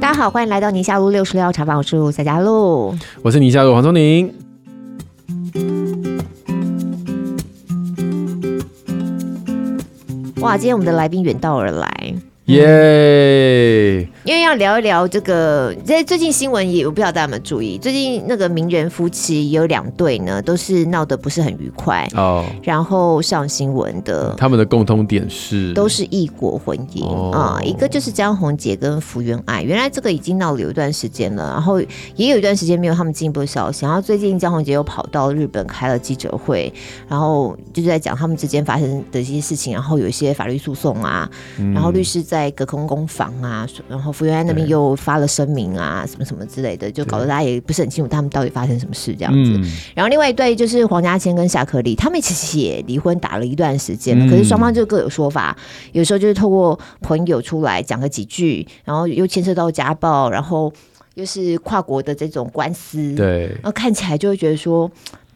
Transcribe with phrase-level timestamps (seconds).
[0.00, 4.32] 大家好，欢迎来到宁夏路六十六号茶坊，我是夏佳璐，我是宁夏路黄宗宁。
[10.40, 12.14] 哇，今天我们的来宾远道而来。
[12.46, 14.19] 耶！Yeah!
[14.24, 24.34] 因为要聊一聊这个，在最近新闻也我不知道大家有没有注意，最近那个名人夫妻有两对呢，都是闹得不是很愉快哦，然后上新闻的。
[24.36, 31.80] 他们的共通点是都是异国婚姻啊、哦嗯，一个就是江宏杰跟福原爱，原来这个已经闹了有一段时间了，然后
[32.14, 36.72] 也有一段时间没有他们进一步的消息，然后最近江宏杰又跑到日本开了记者会，
[37.08, 42.20] 然后就是在讲他们之间发生的一些事情，然后有一些法律诉讼啊，嗯、然后律师。
[42.22, 49.52] 在隔空攻防啊，然后福原爱那边又发了声明啊，什么什么之类的，就搞得大家也不是很清楚他们到底发生什么事这样子。
[49.94, 55.56] 然后另外一对就是黄家千跟夏克立，他们其实也离婚打了一段时间了，可是双方就各有说法，
[55.92, 60.72] 有时候就是透过朋友出来讲个几句，然后又牵涉到家暴，然后
[61.14, 64.90] 又是跨国的这种官司，对，然后看起来就会觉得说。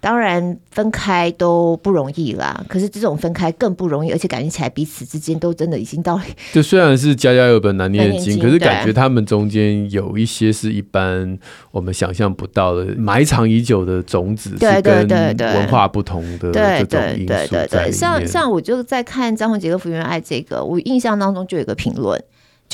[0.04, 6.22] 当然分开都不容易啦，可是这种分开更不容易，而且感觉起来彼此之间都真的已经到了。
[6.52, 11.38] 就虽然是家家有本难念的经，可是感觉他们中间有一些是一般
[11.70, 17.26] 我们想象不到的埋藏已久的种子，对对对对，文化不同的这种因素。
[17.26, 22.22] 对对对对对，像像我就在看张宏杰跟福原爱这个，我印象当中就有一个评论。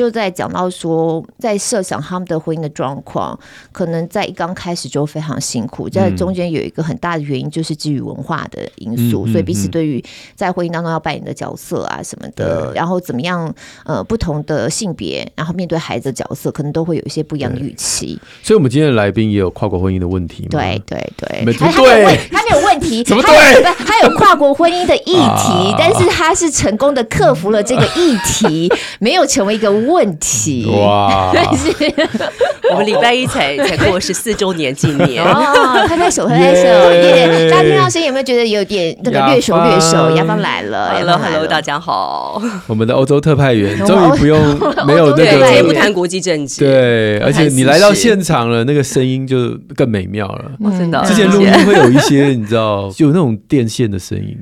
[0.01, 3.39] 就在讲到说，在设想他们的婚姻的状况，
[3.71, 10.03] 可能在一刚开始就非常辛苦，在中间有一个很大的原因，就是基于文化的因素，嗯、所以彼此对于
[10.35, 18.19] 在婚姻当中要扮演的角色啊什么的，嗯、然后怎么样呃不同的性别，然后面对孩子的角色，可能都会有一些不一样的预期。
[18.43, 20.49] 所以，我们今天的来宾也有跨国婚姻的问题吗？
[20.53, 23.63] 对对对，没他，他没有问，他没有问题，什么对？
[23.85, 29.90] 他有跨国婚姻的议题，啊、但是他是成功的克服了这个议题，没有成为一个。
[29.91, 31.33] 问题哇！
[32.71, 37.51] 我们礼拜一才才过十四周年纪念哦，拍拍手，拍拍手，耶！
[37.51, 40.11] 大家听到声音有没有觉得有点那个略熟略熟？
[40.17, 42.41] 雅芳来了，Hello，Hello，大家好。
[42.69, 44.41] 我们的欧洲特派员终于不用
[44.87, 46.61] 没有那个，也不谈国际政治。
[46.61, 50.53] 对，而且你来到现场了，那个声音就更美妙了。
[50.79, 54.39] 真的，之前录音会有一些你知道，就有那种电线的声音。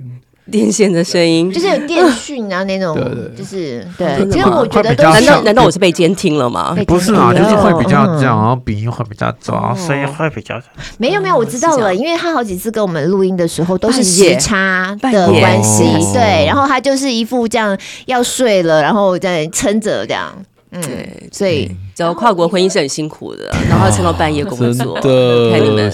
[0.50, 2.96] 电线的声音，就是有电讯啊那种，
[3.36, 4.28] 就是对。
[4.30, 6.76] 其实我觉得，难道难道我是被监听了吗？
[6.86, 10.60] 不是啊，就是会比较这样，然后鼻音会比较重，声音会比较。
[10.98, 16.46] 没有没有，我知道了，因为他好几次跟我们录音的时候都是时差的关系，对。
[16.46, 17.76] 然后他就是一副这样
[18.06, 20.32] 要睡了，然后在撑着这样。
[20.70, 24.94] 嗯，对，所以，只要跨国婚姻是很辛苦的，然后撑到半夜工作，
[25.50, 25.92] 看你们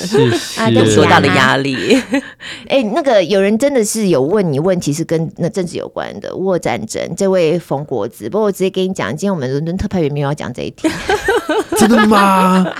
[0.58, 1.98] 啊，有多大的压力。
[2.68, 7.00] 哎，那个有人真的是有问你问题，是跟那政治有关的，乌俄战争。
[7.16, 10.90] 这位冯国子，不过我直接跟你讲，今天我们伦敦特派员没有要讲这一题，
[11.78, 12.70] 真的吗？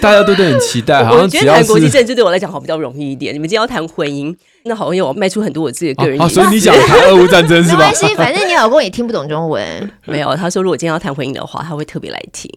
[0.00, 3.34] 大家都都很期待，好像只要谈国际政治对我来讲好比较容易一点。
[3.34, 4.32] 你们今天要谈婚姻。
[4.64, 7.78] 那好，因为我迈出很多我自己的个人意见，所以你想谈俄乌战争是吧？
[7.78, 9.64] 没关系，反正你老公也听不懂中文。
[10.04, 12.50] 没有，他说如果今天要谈婚姻的话，他会特别来听。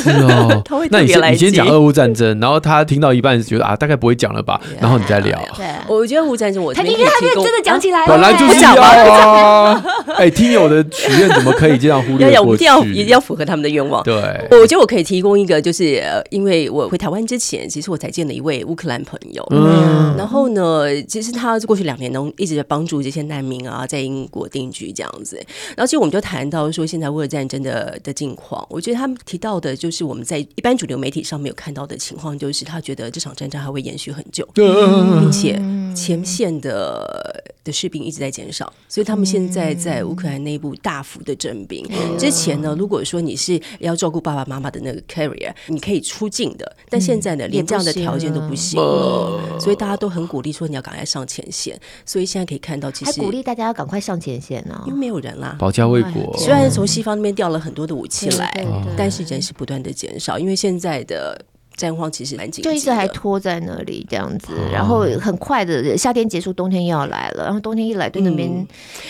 [0.00, 1.20] 是哦， 他会特别来听。
[1.20, 4.60] 那你先讲俄乌战争，然后他听到一半觉得啊，大概不会讲了吧？
[4.80, 5.38] 然后你再聊。
[5.56, 9.84] 对，我觉得俄乌战争，我他今天他真的讲起来了，本来就是要啊。
[10.16, 12.38] 哎，听友的许愿怎么可以这样忽略？
[12.40, 14.02] 我一定要一定要符合他们的愿望。
[14.02, 14.14] 对，
[14.50, 19.46] 我觉得我可以提供一个，就是因为我回台湾之前，其实我才见了一位乌克兰朋友。
[19.50, 22.20] 嗯，然后呢，其实他过去两年呢。
[22.38, 25.36] 一直在帮助这些难民啊，在英国定居这样子。
[25.76, 35.60] 然后，其实我们就谈到说，现在乌尔战争的的境况，我觉得他们提到的，就是我们在一般主流媒体上没有看到的情况，就是他觉得这场战争还会延续很久，并且
[35.94, 41.86] 前线的的士兵一直在减少，所以他们现在在乌克兰内部大幅的征兵。
[42.18, 51.78] 之前呢，如果说你是要照顾爸爸妈妈的那个 carrier，你可以出境的，但现在呢，连这样的条件都不行了，所以大家都很鼓励说，你要赶快上前线。
[52.04, 56.36] 所以现在可以看到，其实还鼓励大家要赶快上前线呢，因为没有人啦，保家卫国。
[56.38, 58.66] 虽然从西方那边调了很多的武器来，
[58.96, 61.40] 但是人是不断的减少，因为现在的。
[61.76, 68.50] 战况其实蛮紧，就一直还拖在那里这样子，然后很快的夏天结束，冬天又要来了，然后冬天一来，对那边，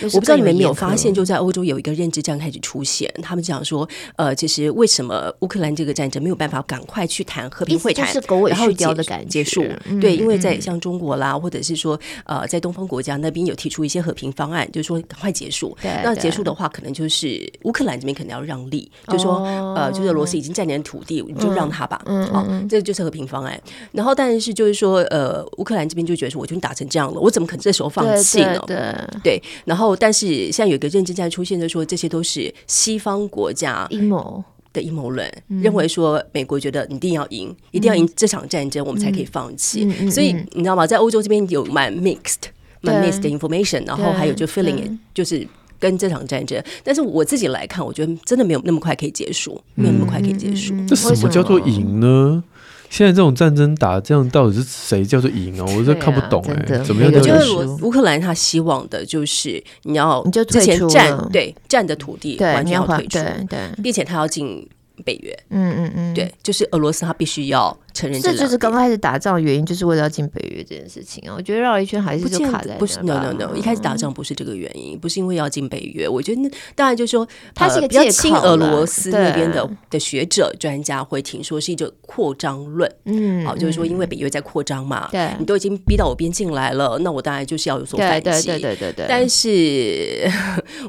[0.03, 9.65] 我不知道你们有没有发现，就在欧洲有一个认知战开始出现，他们讲说，呃，其实为什么乌克兰这个战争没有办法赶快去谈和平会谈，是狗尾续貂的感觉，结束？
[10.01, 15.77] 对，因为在像中国啦，或者是说呃，在东方国家那边有提出一些和平方案，就是说赶快结束。
[15.81, 19.43] 对那结束的话，可能就是乌克兰这边可能要让利，就是说
[19.77, 22.01] 呃，就是俄罗斯已经占领土地，你就让他吧。
[22.07, 23.61] 嗯，嗯，这就是和平方案。
[23.93, 28.63] 然后，但是就是说，呃，乌克兰这边就觉得说，我已经打成这样了，我怎么可能这时候放弃呢？
[28.67, 29.43] 对，对，对。
[29.65, 39.85] 然后，但是现在有一个认知在出现，就说这些都是西方国家阴谋的阴谋论，认为说美国觉得你一定要赢，嗯、一定要赢这场战争，我们才可以放弃。
[39.85, 40.87] 嗯嗯、所以你知道吗？
[40.87, 42.45] 在欧洲这边有蛮 mixed、
[42.81, 45.47] 蛮 mixed 的 information，然后还有就 feeling，就是
[45.83, 46.63] 跟这场战争。
[46.85, 50.73] 但是我自己来看，我觉得真的没有那么快可以结束，没有那么快可以结束。
[50.87, 52.45] 这什么叫做赢呢？
[52.89, 55.67] 现在这种战争打这样，到底是谁叫做赢啊？
[55.77, 57.87] 我真看不懂哎、欸，怎么样叫做输？
[57.87, 64.65] 乌克兰他希望的就是你要你就之前占对占的土地完全要退出，对对，并且他要进
[65.05, 65.37] 北约。
[65.49, 67.77] 嗯嗯嗯，对，就是俄罗斯他必须要。
[67.93, 71.35] 承认这，这就是刚开始打仗的原因，就是为了要进北约这件事情啊。
[71.37, 76.09] 我觉得绕一圈还是就卡在不，不是 no no no，一开始打仗不是这个原因，不是因为要进北约。
[76.09, 89.07] 我觉得那当然就是说，他是一个比较亲俄罗斯那边的的学者专家会听说是一种扩张论，嗯，好，就是说因为北约在扩张嘛，对，你都已经逼到我边境来了，那我当然就是要有所反击，对对对对对。
[89.09, 90.31] 但是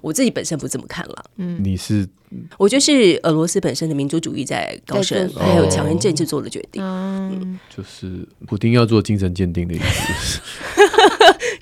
[0.02, 2.08] 我自己本身不这么看了，嗯，你是？
[2.58, 7.60] 我觉得是俄罗斯本身的民族主义在高升，还有强人政治做的决定，嗯。
[7.76, 10.40] 就是普丁要做精神鉴定的意思，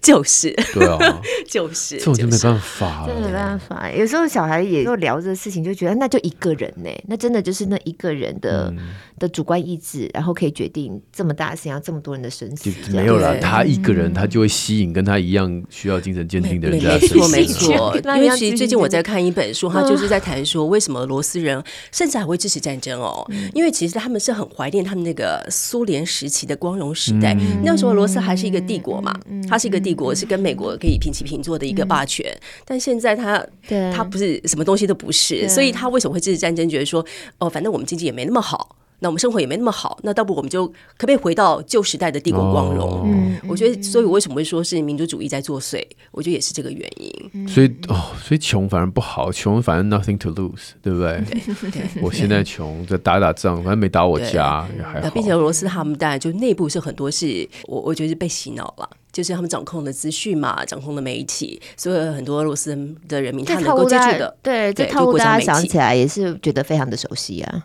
[0.01, 0.51] 就是。
[0.73, 3.89] 对啊， 就是这种就没办法，真的没办法。
[3.91, 8.73] 有时候小孩也就聊这个事情，就觉得那就一个人呢，那真的就是那一个人的
[9.19, 12.71] 的主观意志，然后可以决定这么大事情，要这么多人的生死。
[12.91, 16.81] 没有啦，他一个人他就会吸引跟他一样需要精神鉴定的人。
[16.83, 26.01] 没错没错，因为其实最近我在看一本书，他就是在谈说为什么俄罗斯人甚至还会支持战争哦，因为其实他们是很怀念他们那个苏联。
[26.03, 32.25] 时期的光荣时代，嗯、那时候俄罗斯还是一个帝国嘛，嗯、它是一个帝国，是跟美国可以平起平坐的一个霸权。
[32.31, 33.45] 嗯、但现在它，
[33.93, 36.67] 它不是什么东西都不是，所以他为什么会支持战争？
[36.69, 37.05] 觉得说，
[37.39, 38.77] 哦，反正我们经济也没那么好。
[39.03, 42.87] 那我们生活也没那么好，那倒不如我们就可不可以回到旧时代的帝国光荣？
[42.87, 45.83] 哦、我觉得，所以我为什么会说是民族主义在作祟？
[46.11, 47.47] 我觉得也是这个原因。
[47.47, 51.19] 所以哦，所以穷反而不好，穷反正 nothing to lose，对不对？
[51.27, 55.09] 对，对我现在穷，在打打仗，反正没打我家对也还好。
[55.09, 58.87] 并且俄罗斯他们当然就内部是很多是，我我觉得是被洗脑了。
[59.11, 62.75] 就是他们掌控的资讯嘛，掌控的媒体，所以很多俄罗斯
[63.07, 67.63] 的人民他能够接触的，对，这套路大家想起来也是觉得非常的熟悉啊。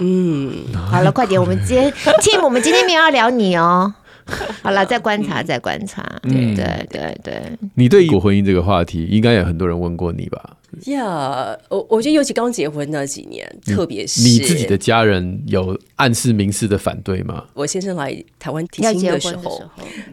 [0.00, 1.90] 嗯， 好了，快点，我们今天
[2.22, 3.94] Tim，我们今天没有要聊你哦。
[4.62, 6.02] 好了，再观察，再观察。
[6.22, 7.42] 对对对对。
[7.74, 10.56] 你对异国婚姻这个话题，应该有很多人问过你吧？
[10.86, 17.44] 呀，我我觉得尤其刚结婚那几年，特别是你自己的家人有暗示明示的反对吗？
[17.54, 19.62] 我先生来台湾提亲的时候，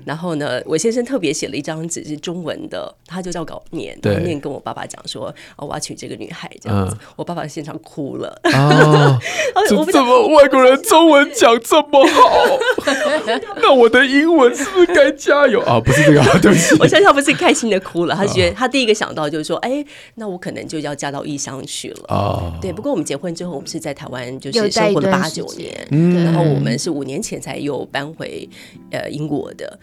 [0.06, 8.40] 然后呢，我先生特别写了一张纸是中文的，他就照稿念，念跟我爸爸讲说，哦，我要娶这个女孩这样子，我爸爸现场哭了。
[8.44, 9.20] 啊，
[9.68, 12.60] 怎么外国人中文讲这么好？
[13.62, 15.80] 那我的英文是不是该加油啊？
[15.84, 19.84] 不是这个，对不起， 我相信他不是开心的哭了，他觉得他第一个想到就是说，哎，
[20.16, 20.51] 那我可。
[20.52, 22.06] 可能就要嫁到异乡去了。
[22.10, 22.74] 哦，对。
[22.74, 25.88] 不过我们结婚之后，我们是在台湾，就是生活了八九年。
[25.92, 28.50] 嗯，然后我们是五年前才又搬回
[28.92, 29.80] 呃英国的。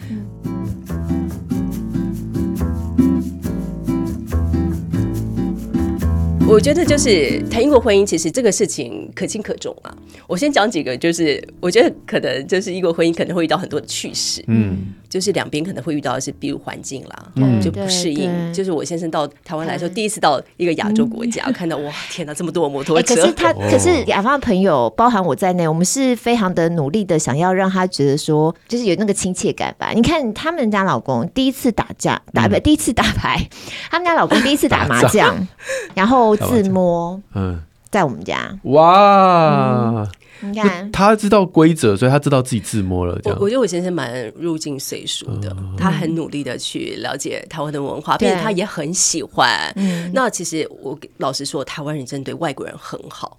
[6.47, 9.97] 我觉得就是谈英国婚姻，其实这个事情可轻可重啊。
[10.26, 14.44] 我先讲几个，就是我觉得可能就是英国婚姻可能会遇到很多的趣事。
[14.49, 14.93] 嗯。
[15.08, 18.52] 就是两边可能会遇到的是，比如环境啦，嗯、就不适应。
[18.52, 23.14] 就是我先生到台湾来说，第一次到一个亚洲国家，嗯、 看到哇，天哪，这么多摩托车！
[23.14, 29.92] 欸、可是他，可是雅芳的朋友，包含我在内，我们是非常的努力的，想要让他觉得说，就是有那个亲切感吧。
[29.94, 33.49] 你看他们家老公第一次打架，打不、嗯、第一次打牌，
[33.90, 35.35] 他们家老公第一次打麻将，
[35.94, 37.59] 然后自摸，嗯，
[37.90, 40.06] 在我们家，哇。
[40.42, 43.18] 嗯你看，他知道规则，所以他知道自己自摸了。
[43.23, 49.73] 这样，我我觉得我先生蛮入境随俗的，嗯、他很努力的去了解台湾的文化，并且他也很喜欢。
[49.76, 53.37] 嗯、那其实我老实说，台湾人真的对外国人很好。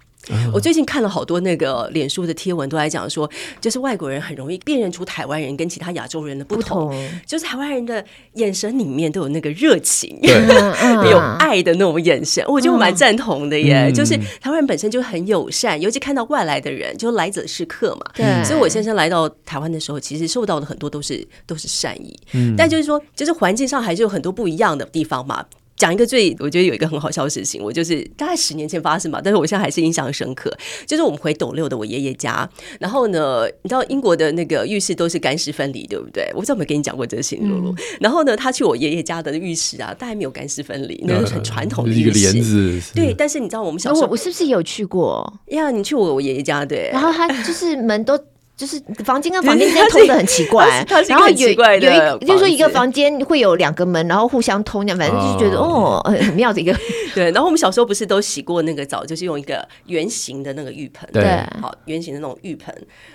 [0.52, 3.28] 我最近看了好多那个脸书的贴文，都在讲说，
[3.60, 6.94] 就是外国人很容易辨认出台湾人跟其他亚洲人的不同，
[7.26, 13.90] 就是台湾人的眼神里面都有那个热情， 有爱的那种眼神，我就蛮赞同的耶。
[13.92, 18.02] 就是台湾人本身就很友善，尤其看到外来的人，就来者是客嘛。
[18.14, 22.16] 对，所以我先生来到台湾的时候，其实受到的很多都是都是善意，
[22.56, 25.44] 但就是说，就是环境上还是有很多不一样的地方嘛。
[25.80, 30.54] 讲一个最，我觉得有一个很好笑的事情，我就是大概十年前发生嘛，但是我现在还是印象深刻。
[30.86, 32.46] 就是我们回斗六的我爷爷家，
[32.78, 36.28] 然后呢，你知道英国的那个浴室都是干湿分离，对不对？
[36.34, 37.74] 我不知道有没有跟你讲过这个事情，露露。
[37.98, 41.90] 然后呢，他去我爷爷家的浴室啊，大概没有干湿分离，那是很传统的。
[41.90, 42.78] 一个帘子。
[42.94, 45.40] 对，但是你知道我们小时候，我是不是有去过？
[45.46, 48.22] 呀，你去我我爷爷家对，然后他就是门都。
[48.60, 56.76] 就是房间跟房间之间通的很奇怪，然后有有一就是说一个房间会有两个门，然后互相通，这样反正就是觉得哦很妙的一个。
[57.14, 62.74] 对，然后我们小时候不是都洗过那个澡，就是用一个圆形的那个浴盆，对，好圆形的那种浴盆。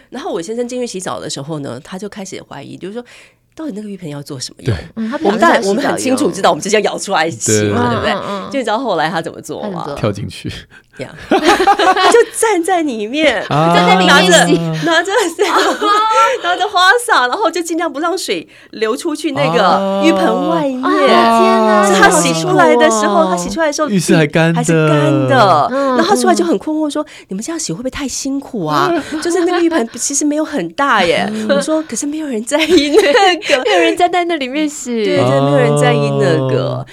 [0.10, 3.06] 然后我先生进去洗澡的时候呢，他就开始怀疑，就是说。
[3.58, 4.75] 到底那个浴盆要做什么用？
[5.24, 8.12] 我们当然我们很清楚知道，我们直接舀出来洗嘛，对不对？
[8.52, 9.96] 就你知道后来他怎么做吗？
[9.96, 10.52] 跳进去，
[10.98, 11.36] 他
[12.12, 14.28] 就站在里面，站在里拿着
[14.86, 15.12] 拿着
[16.44, 20.82] 拿着花洒，然后就尽量不让水流出去那个浴盆外面。
[20.82, 21.86] 天哪！
[21.86, 25.68] 是他洗出来的时候，他洗出来的时候浴室还干，还是干的。
[25.72, 28.92] 然后他出来就很困惑，说：“你们这样洗会不会太辛苦啊？
[29.22, 36.86] 就是那个浴盆其实没有很大耶。”我说：“可是没有人在意那个。”没有人站在那里面洗，对，真的没有人在意那个。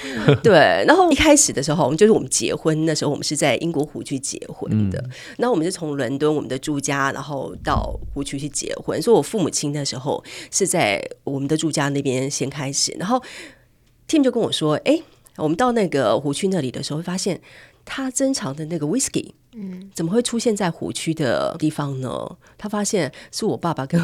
[0.43, 5.05] 对，然后一开始的时候，我们就是我们结婚那时候，我们是在英国湖区结婚的。
[5.39, 9.01] 那我们是从伦敦我们的住家，然后到湖区去结婚。
[9.03, 12.97] 所以我父母亲那时候是在我们的住家那边先开始。
[12.99, 13.23] 然后
[14.09, 15.01] Tim 就跟我说：“哎，
[15.37, 17.41] 我们到那个湖区那里的时候，会发现
[17.85, 22.11] 他珍藏的那个 Whisky。”嗯，怎么会出现在湖区的地方呢？
[22.57, 24.01] 他发现是我爸爸跟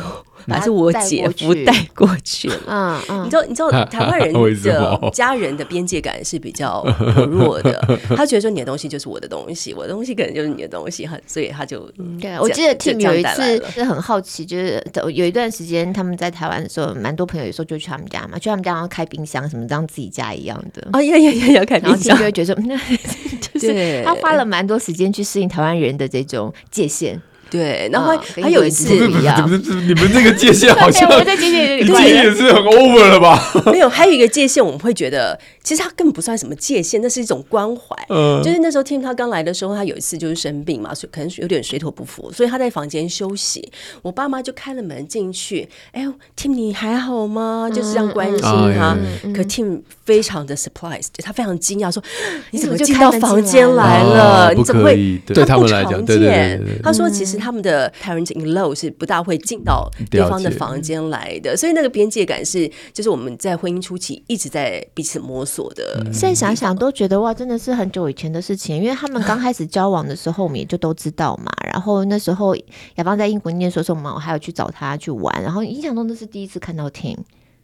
[0.46, 2.60] 还是我姐夫带过去了。
[2.66, 6.84] 嗯嗯，你知道，你知道台湾人的家人的边界感是比较
[7.30, 7.80] 弱的。
[8.16, 11.90] 他觉得说你的东西就是我的东西，我的东西可能就是你的东西，所以他就
[12.20, 12.38] 对。
[12.40, 20.86] 我记得 Tim 有一次是很好奇，就是有一段时间他们在台湾的时候，蛮多朋友有时候就去他们家嘛，去他们家然后开冰箱什么，当自己家一样的。
[20.92, 22.76] 哦呀呀呀呀，开冰箱，就会觉得那
[23.54, 27.20] 就是他花了蛮多时间去适应台湾人的这种界限。
[27.50, 33.42] 对，然后还有一次，你们你们这个界限好像 我在界限里面 也是很 over 了吧？
[33.72, 37.96] 没有，还有一个界限，我们会觉得其实他根本不算什么界限，那是一种关怀。
[38.10, 43.66] 嗯，就是那时候 Tim 他刚来的时候，他有一次就是生病嘛，所以可能有点水土不服，所以他在房间休息。
[44.02, 47.70] 我爸妈就开了门进去，哎呦，Tim 你还好吗？
[47.72, 48.94] 就是这样关心他。
[49.34, 52.02] 可 Tim 非常的 surprise，他非常惊讶，说
[52.50, 54.52] 你怎么就进到房间来了？
[54.54, 55.18] 你怎么会？
[55.24, 57.37] 对他们来讲，对对对，他说其实。
[57.38, 66.02] 他们的 parent-in-law 是不大会进到对方的房间来的，所以那个边界感是，就是我们在婚姻初期一直在彼此摸索的。
[66.12, 71.52] 现在想想都觉得哇，真的是很久以前的事情，因为他们刚开始交往的时候，我们也就都知道嘛。
[71.72, 75.42] 然后那时候亚芳在英国念书的时候，我们还有去找他去玩。
[75.42, 77.18] 然后印象中那是第一次看到 Tim。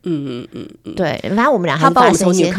[0.05, 2.53] 嗯嗯嗯嗯，对，反正我们俩还发生一些，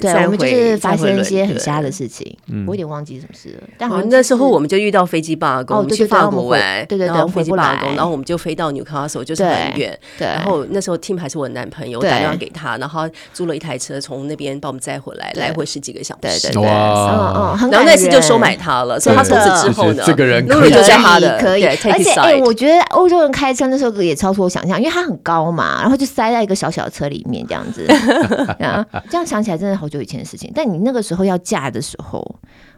[0.00, 2.36] 对，我们就是发生一些很瞎的事情，
[2.66, 3.68] 我有点忘记什么事了。
[3.78, 9.98] 但好像那时候我们就遇到飞机罢工，我们去法国玩，对对对，飞机罢工，然后我们就飞到 Newcastle，就是很远。
[10.18, 16.20] 对，然后那时候 Tim 还是我的男朋友，我打电话给他，然后租了一台车从那边把我们载回来，来回十几个小时。
[16.20, 20.74] 对对对，哇，然后那次就收买他了，所以他从此之后呢，这个人可以。
[20.74, 21.64] 就在他的，可以。
[21.64, 27.46] 而且哎，我觉得欧洲人开车那时候也超出我想象，因为他很高嘛，然后就塞在一个小小车里面。
[27.46, 27.86] 这样子，
[29.08, 30.50] 这样想起来真的好久以前的事情。
[30.54, 32.20] 但你那个时候要嫁的时候，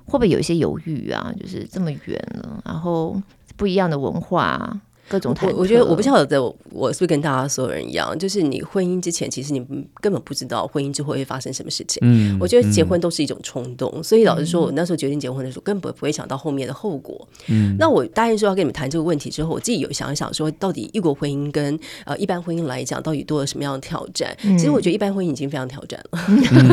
[0.04, 1.32] 会不会有一些犹豫啊？
[1.38, 3.20] 就是这么远了，然后
[3.56, 4.80] 不一样的文化。
[5.08, 9.64] 各种我我觉得我不晓得，我是不是跟大家所有人一样，就是你婚姻之前，其实你
[10.00, 12.00] 根本不知道婚姻之后会发生什么事情。
[12.02, 17.26] 嗯，我觉得结婚都是一种冲动，所以老实说，我那时候决定结婚的时候，根本不会想到后面的后果。
[17.46, 24.36] 嗯，那我答应说要跟你们谈这个问题之后，我自己有想一想，说到底异国婚姻跟呃一般婚姻来讲，到底多了什么样的挑战？
[24.42, 26.18] 其实我觉得一般婚姻已经非常挑战了。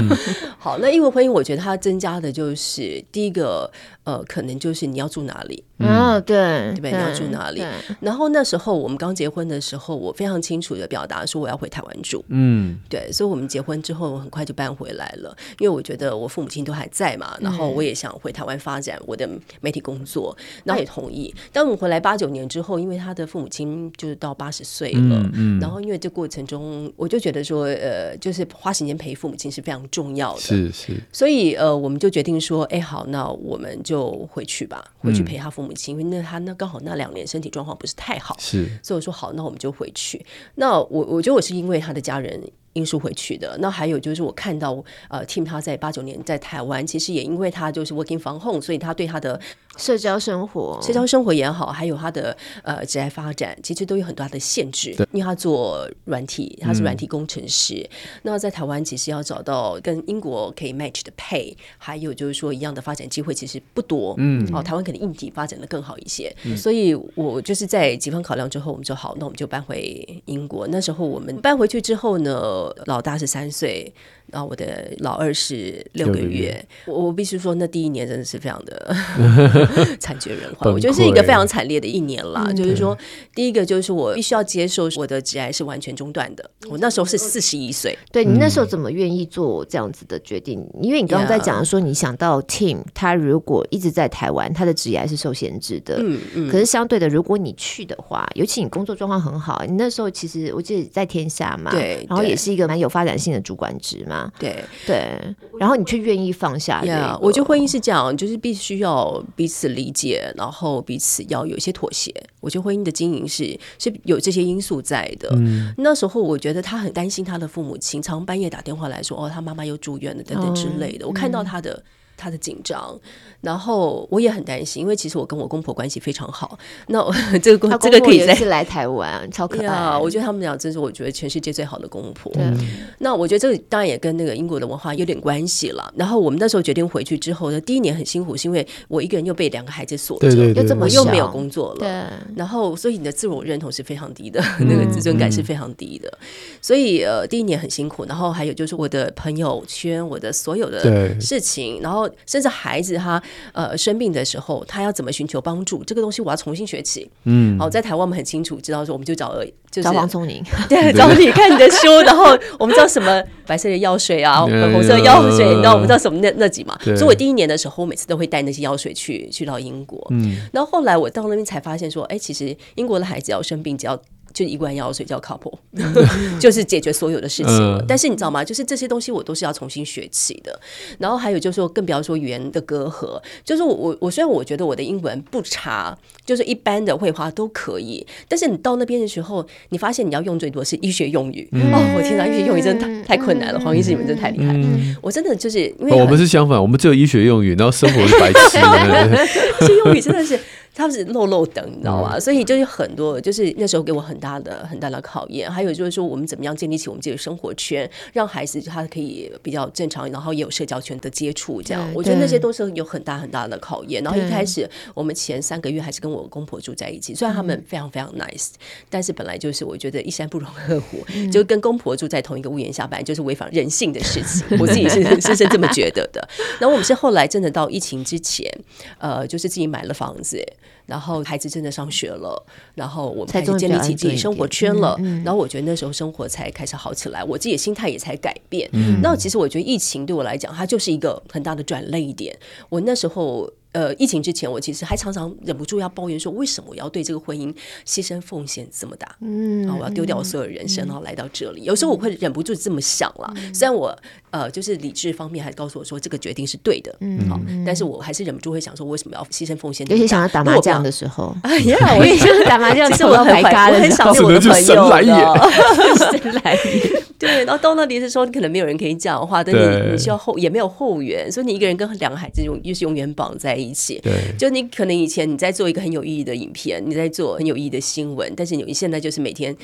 [0.57, 3.69] 好，那异国婚姻，我觉得它增加的就是第一个，
[4.03, 5.63] 呃，可能就是你要住哪里。
[5.79, 6.91] 嗯，对，对不对？
[6.91, 7.62] 你要住哪里？
[8.00, 12.24] 然后那时候我们刚结婚的时候，我非常清楚的表达说我要回台湾住。
[12.29, 19.27] 嗯，对，所以我们结婚之后我很快就搬回来了，因为我觉得我父母亲都还在嘛，然后我也想回台湾发展我的
[19.60, 21.33] 媒体工作，那也同意。
[21.51, 30.93] 当我们回来八九年之后，因为他的父母亲就是到八十岁了，嗯，然后因为这过程中，我就觉得说，呃，就是花时间陪父母亲是非常重要的，是是。
[31.12, 33.92] 所以呃，我们就决定说，哎，好，那我们就
[34.29, 35.93] 回去吧，回去陪他父母亲。
[35.93, 40.25] 因为那他那刚好那两年身体状况不是太好，是，所以我说好，那我们就回去。
[40.55, 42.41] 那我我觉得我是因为他的家人
[42.74, 43.58] 因素回去的。
[43.60, 49.39] 那还有就是我看到呃，Tim 他在八九年在台湾，其实也因为他就是 working from home，所以他对他的
[49.77, 54.96] 社交生活、社交生活也好，还有他的呃职业发展，其实都有很大的限制。
[55.12, 57.75] 因为他做软体，他是软体工程师。
[57.75, 57.89] 嗯、
[58.24, 64.15] 那在台湾其实要找到跟英国可以 match 的 pay，还有就是说一样的发展机会，其实不多。
[64.18, 66.36] 嗯，哦，台湾可能硬体发展的更好一些。
[66.44, 70.68] 嗯、所以我就是在几番考量之后，我们就好，那我们就搬回英国。
[70.68, 73.91] 那时候我们搬回去之后呢，老大是三岁。
[74.32, 78.96] 然后我的老二是六个月，我我必须说，那第一年真的是非常的
[80.00, 82.51] 惨绝人寰，我觉得是一个非常惨烈的一年啦。
[82.53, 82.98] 就是说，
[83.36, 86.50] 第一个就是我必须要接受我的职癌是完全中断的。
[86.70, 90.65] 我那时候是四十一岁，对你那时候怎么愿意做这样子的决定？
[90.82, 95.98] 因为你刚刚在讲说，你想到 Tim 他如果一直在台湾，他的职涯是受限制的。
[96.00, 96.50] 嗯嗯。
[96.50, 104.31] 可是相对的，如果你去的话，尤其你工作状况很好，你那时候其实我记得在天下嘛，对，然后也是一个蛮有发展性的主管职嘛。
[104.39, 105.17] 对对，
[105.60, 106.83] 然后你却愿意放下。
[106.86, 112.13] 呀，我觉得婚姻是这样，就是必须要彼此理解，然后彼此要有一些妥协。
[112.39, 115.29] 我觉得婚姻的经营是是有这些因素在的。
[115.33, 121.83] 嗯，那时候我觉得他很担心他的父母亲，常半夜打电话来说：“哦，他妈妈又住院了，等等之类的。”我看到他的。
[122.15, 122.98] 他的紧张，
[123.41, 126.58] 然后我也很担心，因为其实我跟我公婆关系非常好。
[126.88, 129.67] 那我 这个公这个可以再来台湾，超可爱。
[129.67, 132.32] Yeah, 我觉得他们俩真是我觉得全世界最好的公婆。
[132.36, 132.58] 嗯、
[133.00, 135.93] 那我觉得这个当然也跟那个英国的文化有点关系了。
[135.98, 141.79] 然后我们那时候决定回去之后呢，第一年很辛苦，是因为我一个人又被两个孩子锁着，又这么又没有工作了。
[141.79, 142.36] 对。
[142.36, 146.08] 然后所以你的自我认同是非常低的，嗯、那个自尊感是非常低的。
[146.22, 146.27] 嗯、
[146.62, 148.05] 所以呃，第一年很辛苦。
[148.05, 152.02] 然后还有就是我的朋友圈，我的所有的事情，然后。
[152.25, 153.22] 甚至孩子他
[153.53, 155.83] 呃生病的时候，他要怎么寻求帮助？
[155.83, 157.10] 这个东西我要重新学起。
[157.25, 159.36] 嗯，好，在台湾我们很清楚知道说，我们就找
[159.72, 166.77] 就是找王宗宁， 对，找你看你的书，然后我们知道什么白色的药水啊， 粉红色药水，你知道我们知道什么那那几嘛。
[166.83, 170.05] 所以我第一年的时候，我每次都会带那些药水去去到英国。
[170.12, 174.00] 嗯，然后后来我到那边才发现说，哎，其实英国的孩子要生病，只要
[174.33, 175.57] 就一罐药水叫 couple，
[176.39, 177.83] 就是解决所有的事情了。
[177.87, 178.43] 但是你知道吗？
[178.43, 180.59] 就是这些东西我都是要重新学起的。
[180.97, 183.21] 然后还有就是说，更不要说语言的隔阂。
[183.43, 188.05] 就是我我我虽然我觉得我的英文不差，就是一般的会话都可以。
[188.27, 191.47] 但是你到那边的时候，你发现你要用最多是医学用语。
[191.51, 193.59] 哦，我天哪，医学用语真的太太困难了。
[193.59, 194.55] 黄医师，你们真的太厉害。
[195.01, 198.57] 我真的就是因为我们是相反，我们只有医学用语，然后生活是白痴。
[199.61, 200.39] 医学用语真的是。
[200.75, 202.20] 他们是漏漏等，你知道吗？
[202.20, 205.50] 所以就是很多，就是那时候给我很大的很大的考验。
[205.50, 211.62] 还有就是说，我们怎么样建立起我们自己的生活圈，让孩子他可以比较正常，然后也有社交圈的接触。
[211.62, 214.01] 这样，我觉得那些都是有很大很大的考验。
[214.03, 218.50] 然后一开始我们前三个月还是跟我公婆住在一起，虽然他们非常非常 nice，
[218.90, 224.44] 但是本来就是我觉得一山不容二虎，就跟公婆住在同一个屋檐下，本来就是违反人性的事情。
[224.59, 226.27] 我自己是是是这么觉得的。
[226.59, 228.51] 然后我们是后来真的到疫情之前，
[228.98, 230.44] 呃，就是自己买了房子。
[230.85, 238.69] 然后孩子真的上学了，然后我们开始建立起自己生活圈了，然后我觉得那时候生活才开始好起来，我自己的心态也才改变。
[238.74, 242.37] 嗯，那其实我觉得疫情对我来讲，它就是一个很大的转泪点。
[242.69, 243.51] 我那时候。
[243.74, 247.53] 呃，疫情之前，我其实还常常忍不住要抱怨说，为什么我要对这个婚姻
[247.86, 249.07] 牺牲奉献这么大？
[249.22, 251.64] 嗯，啊我要丢掉我所有人生，然后来到这里。
[251.64, 253.96] 有时候我会忍不住这么想了，虽然我
[254.29, 259.86] 呃，就是理智方面还告诉我说这个决定是对的，嗯，好，但是我还是忍不住会想说，为什么要牺牲奉献？
[259.90, 267.02] 尤其想要打麻将的时候，哎 呀， 我也想打麻将，其实我很怀，我很想念我的朋友的，神来也。
[267.24, 274.00] 对，然后到那里的时候，你可能没有人可以讲话，但你你需要后也没有后援，所以你一个人跟两个孩子永又是永远绑在一起。
[274.03, 279.55] 对，就你可能以前你在做一个很有意义的影片，你在做很有意义的新闻，但是你现在就是每天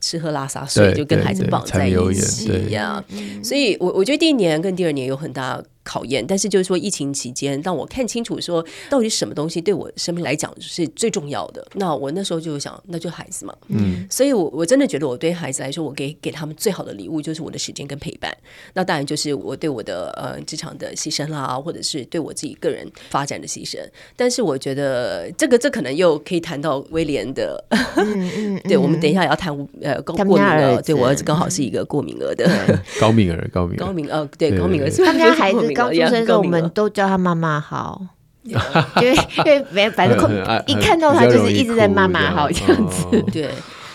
[0.00, 3.04] 吃喝拉撒睡，就跟孩子绑在一起一样。
[3.42, 13.54] 所以我我觉得第一年跟第二年有很大考验，但是就是说疫情期间，当我看清楚说到底什么东西对我生命来讲是最重要的，那我那时候就想，那就孩子嘛。
[13.68, 18.32] 嗯，所以我我真的觉得我对孩子来说，我给给他们最好的礼物就是我的时间跟陪伴。
[18.74, 23.78] 那当然就是我对我的呃职场的牺牲啦，或者是对我自己个人发展的牺牲。
[24.14, 27.62] 但是我觉得这个这可能又可以谈到威廉的，
[27.96, 32.48] 嗯、 对，我们等一下也要谈呃过敏儿，对我儿子刚好是一个过敏儿的
[33.00, 35.71] 高敏儿，高敏高敏呃对高敏儿，他们家孩子。
[35.74, 38.00] 刚出生的时候，我们都叫他妈妈好，
[38.44, 38.54] 因
[39.02, 40.18] 为因为没反正
[40.66, 43.22] 一看到他就是一直在妈妈好这样子。
[43.32, 43.50] 对，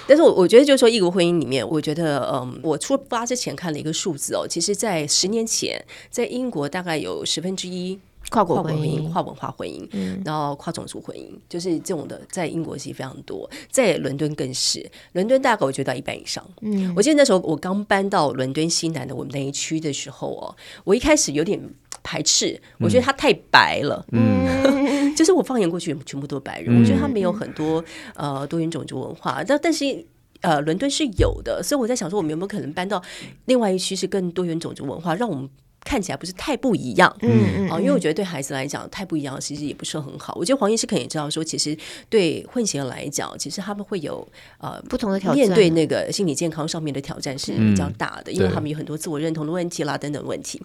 [0.07, 14.85] 但是我我觉得就是说，异国婚姻里面，我觉得嗯，我出发之前看了一个数字哦，其实，在十年前，在英国大概有十分之一跨国婚姻、跨文化婚姻，嗯、然后跨种族婚姻，就是这种的，在英国其实非常多，在伦敦更是。
[15.13, 16.45] 伦敦大概我觉得到一半以上。
[16.61, 21.57] 嗯，我记得那时候我刚搬到伦敦西南的我们那一区的时候哦，我一开始有点
[22.03, 24.05] 排斥，我觉得它太白了。
[24.11, 27.83] 嗯， 就是我放眼过去，全部都是白人，嗯、我觉得他没有很多
[28.15, 29.41] 呃多元种族文化。
[29.47, 30.05] 但但是
[30.41, 33.01] 呃，伦敦是有的，所以我在想说，我们有没有可能搬到
[33.45, 35.49] 另外一区是更多元种族文化，让我们。
[35.87, 40.35] 看起来不是太不一样，嗯嗯，因为我觉得对孩子来讲太不一样，其实也不是很好。
[40.37, 41.75] 我觉得黄医师肯定也知道说，其实
[42.09, 50.61] 对混血来讲，其实他们会有呃不同的挑战，面对那个心理健康上面的挑战是比较大的，因为他们有很多自我认同的问题啦等等问题。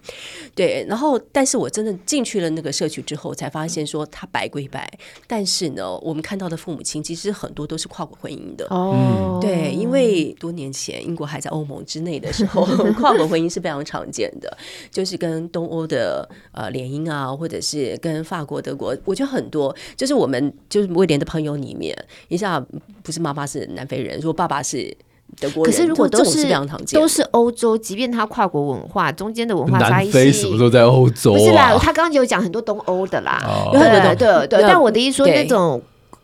[0.53, 4.91] 对，然后但是我真的进去了那个社区之后，才发现说他白归白，
[5.25, 9.39] 但是呢，我们看到的父母亲其实很多都是跨国婚姻的哦。
[9.41, 12.65] 对，因为多年前英国还在欧盟之内的时候，
[12.99, 14.57] 跨国婚姻是非常常见的，
[14.91, 15.12] 就是。
[15.13, 21.95] 是跟东欧的呃联姻啊，或者是跟法国、德国，我觉得很多，就是我们就是威廉的朋友里面，
[22.29, 22.59] 一下
[23.03, 24.91] 不是妈妈是南非人，如果爸爸是
[25.39, 26.51] 德国人，可是如果都是
[26.91, 31.37] 都是欧洲，即便他跨国文化中间的文化差异，南非什么时候在欧洲、啊？
[31.37, 35.79] 不是啦，他刚刚有讲很多东欧的啦，哦、对对对，对，但我的意思说那种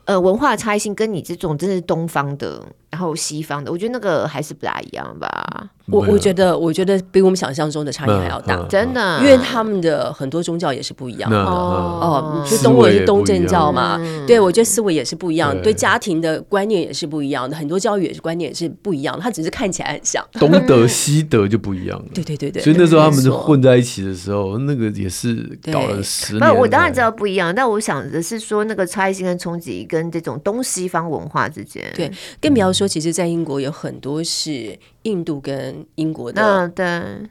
[0.05, 2.63] 呃文化差异性跟你这种真是东方的。
[2.91, 5.69] 然后西方的，我觉得那个还是不大一样吧。
[5.91, 9.19] 我我觉得，我觉得比我们想象中的差异还要大，真的。
[9.21, 12.45] 因为他们的很多宗教也是不一样的哦。
[12.47, 19.21] 就东我是东正教嘛，对，我觉得思维也是不一样，对家庭的观念也是不一样的，很多教育也是观念也是不一样的。
[19.23, 22.05] 他只是看起来很像，东德西德就不一样了。
[22.13, 22.61] 对对对对。
[22.61, 26.55] 所以那时候他们是混在一起的时候，那个也是搞了十年。
[26.55, 36.41] 我当然知道不一样，但我想的是说，那个差异性跟冲击跟这种东西方文化之间，对，更不要说，其实，在英国有很多是印度跟英国的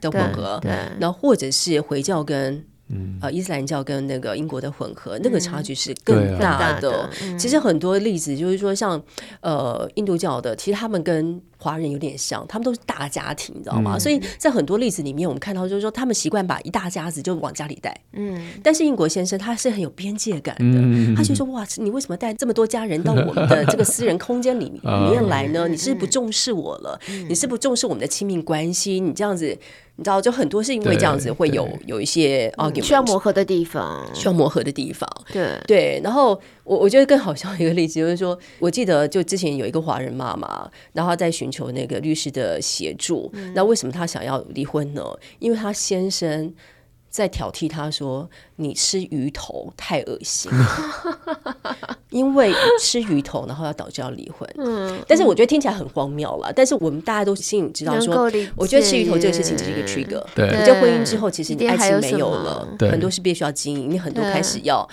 [0.01, 0.59] 的混合，
[0.99, 2.65] 然后或者是回教跟。
[2.89, 7.09] 嗯，呃，伊斯兰教跟那个英国的混合，嗯、那个差距是更大的。
[7.37, 9.01] 其实很多例子就是说，像
[9.41, 13.95] 呃印度教的，其实他们跟华人有点像，他们都是大家庭，你知道吗？
[13.95, 17.95] 嗯、所以在很多例子里面，我们看到就是说，他们习惯把一大家子就往家里带。
[18.13, 25.67] 嗯，但是英国先生他是很有边界感的，嗯、他就说：“哇，你为什么带这么多家人到我们的这个私人空间里面 来呢？
[25.67, 26.99] 你是不重视我了？
[27.27, 28.99] 你是不重视我们的亲密关系？
[28.99, 29.55] 你这样子。”
[29.99, 35.05] 你知道，就很多是因为这样子会有有一些 argument 需要磨合的地方，需要磨合的地方。
[35.29, 43.29] 对对，然后我我觉得更好笑一个例子就是说，我记得就之前有一个华人妈妈，然后在寻求那个律师的协助。
[43.53, 45.03] 那、嗯、为什么她想要离婚呢？
[45.39, 46.53] 因为她先生。
[47.09, 50.51] 在挑剔他说：“你吃鱼头太恶心，
[52.11, 54.47] 因为吃鱼头，然后要导致要离婚。
[54.57, 56.53] 嗯，但是我觉得听起来很荒谬了。
[56.53, 60.23] 但是我们大家都心里知道说，我觉得吃鱼头这个事情只是一个 trigger。
[60.35, 64.87] 对，你在婚姻之后，其实你爱情没有了，很多是必须要经营，你很多开始要。”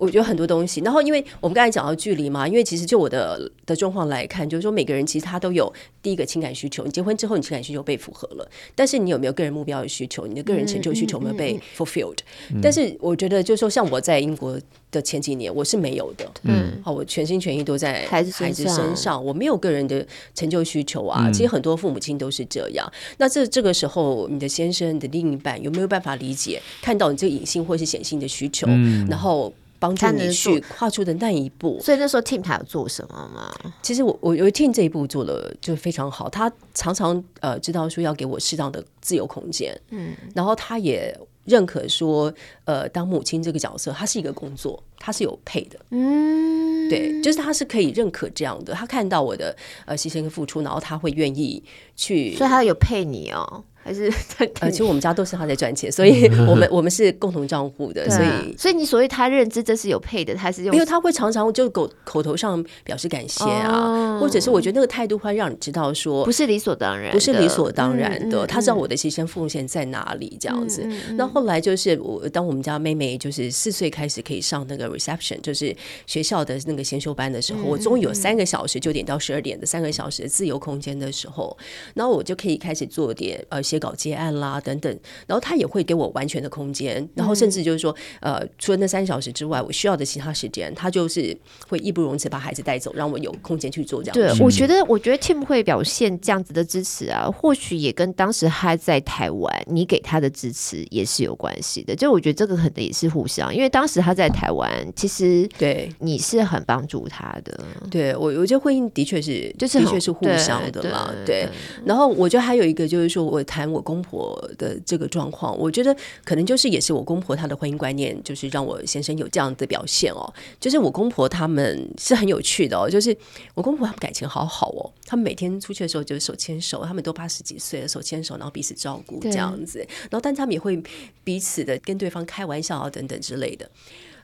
[0.00, 5.70] 我觉得很多东西，然后因为我们刚才讲到距离嘛，因为其实就我的的状况来看，就是说每个人其实他都有
[6.02, 6.82] 第一个情感需求。
[6.84, 10.26] 你结婚之后，你情感需求被符合了，但是你有没有个人目标的需求？
[10.26, 12.16] 你的个人成就需求有没有被 fulfilled？、
[12.48, 14.58] 嗯嗯嗯、但是我觉得，就是说像我在英国
[14.90, 16.26] 的前几年，我是没有的。
[16.44, 21.26] 嗯，好，我全心全意都在孩子孩子身上，我没有个人的成就需求啊。
[21.26, 22.90] 嗯、其实很多父母亲都是这样。
[23.18, 28.66] 那这这个时候，你的先生、你的另一半有没有办法理解、看到你这个隐性或是显性的需求？
[28.70, 29.52] 嗯、然后。
[29.80, 33.52] 帮助你去跨出的那一步，所以那时候 Tim 他有做什么吗？
[33.82, 42.32] 其实我我有 Tim 这一步做的就非常好，他常常呃知道说要给我适当的自由空间，嗯，然后他也认可说，
[42.64, 51.64] 呃，当母亲这个角色，他是一个工作，他是有配的，嗯，对，就是他是可以认可这样的，他看到我的呃牺牲跟付出，然后他会愿意
[51.96, 53.64] 去，所以他有配你哦。
[53.82, 54.12] 还是
[54.60, 70.86] 呃，其实我们家都是他在赚钱，所以 我们我们是共同账户的，所以所以你所谓他认知这是有配的，他是用，因为他会常常就口口头上表示感谢啊，或者是我觉得那个态度会让你知道说不是理所当然，不是理所当然的，他知道我的牺牲奉献在哪里这样子。
[71.14, 75.74] 那后来就是我当我们家妹妹就是四岁开始可以上那个 reception，就是
[76.06, 81.56] 学校的那个先修班的时候，我终于有三个小时九点到十二点的三个小时的自由空间的时候，
[81.94, 83.62] 然后我就可以开始做点呃。
[83.70, 91.36] 写稿接案啦等等，然后他也会给我完全的空间，然后甚至就是说，呃，除了那三小时之外，我需要的其他时间，他就是
[91.68, 94.36] 会义不容辞把孩子带走，让我有空间去做这这样。
[94.36, 101.94] 对，我觉得，我觉得 Tim 会表现这样子的支持啊，或许也跟当时他在台湾，你给他的支持也是有关系的。
[101.94, 107.60] 就我觉得这个可能也是互相，因为当时他在台湾，其实对你是很帮助他的。
[107.90, 111.12] 对我，我觉得婚姻的确是，就是的确是互相的嘛。
[111.24, 111.48] 对，
[111.84, 120.32] 然后我觉得还有一个就是说，我谈我公婆的这个状况，我觉得可能就是也是我公婆他的婚姻观念，就是让我先生有这样的表现哦。
[120.60, 123.16] 就是我公婆他们是很有趣的哦，就是
[123.54, 129.78] 我公婆他们感情好好哦，他们每天出去的时候就是手牵手，他们都八十几岁了，手牵手，然后彼此照顾这样子，
[130.10, 130.80] 然后但他们也会
[131.24, 133.68] 彼此的跟对方开玩笑啊等等之类的。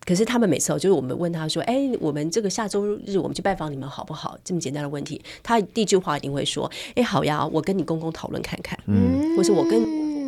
[0.06, 9.82] 可是他们每次就是我们问他说：“哎，我们这个下周日我们去拜访你们好不好？”这么简单的问题，他第一句话一定会说：“哎，好呀，我跟你公公讨论看看，嗯，或是我跟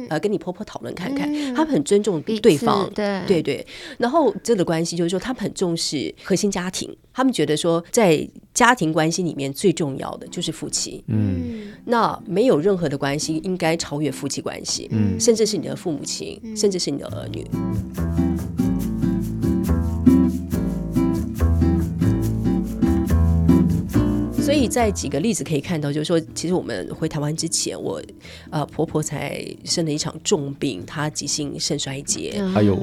[0.08, 1.32] 呃跟你婆婆讨论看看。
[1.32, 3.64] 嗯”他们很尊重对方，对对对。
[3.98, 17.46] 然后这个关系就是说，他们很重视核心家庭，他们觉得说，在家庭关系里面最重要的就是夫妻，嗯，那没有任何的关系应该超越夫妻关系，嗯，甚至是你的父母亲，嗯，甚至是你的儿女。
[24.48, 28.02] 所以在几个例子可以看到，就是说，其实我们回台湾之前，我
[28.48, 32.74] 呃婆婆才生了一场重病，她急性肾衰竭，还有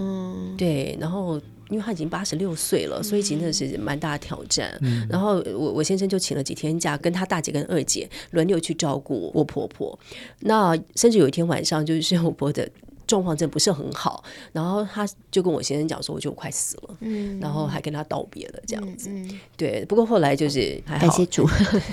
[0.56, 4.78] 对，然后因为她已经八十六岁了，所以真的是蛮大的挑战。
[4.84, 9.97] 嗯、然后我我先生就请了几天假，跟他大姐跟二姐轮流去照顾我婆婆。
[10.41, 12.69] 那甚至有一天晚上，就是我婆婆的。
[13.08, 19.10] 状况真不是很好，然后他就跟我先生讲说，我就快死了，嗯，然后还跟他道别了这样子，
[19.56, 19.86] 对。
[19.86, 21.48] 不过后来就是还好，感谢主，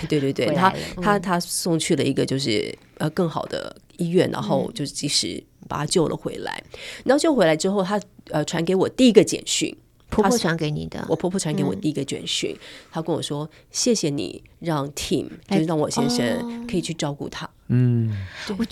[0.09, 6.63] 对 对对，他他他送去了一个就是呃更好的医院，然后就及时把他救了回来。
[6.73, 9.77] 嗯、然后救回来之后，他呃传给我第一个简讯。
[10.13, 12.55] 婆婆传给你的，我婆婆传给我第一个卷讯，
[12.91, 18.15] 她、嗯、跟我说：“谢谢你让 Tim，就是让我先生可以去照顾他。”嗯，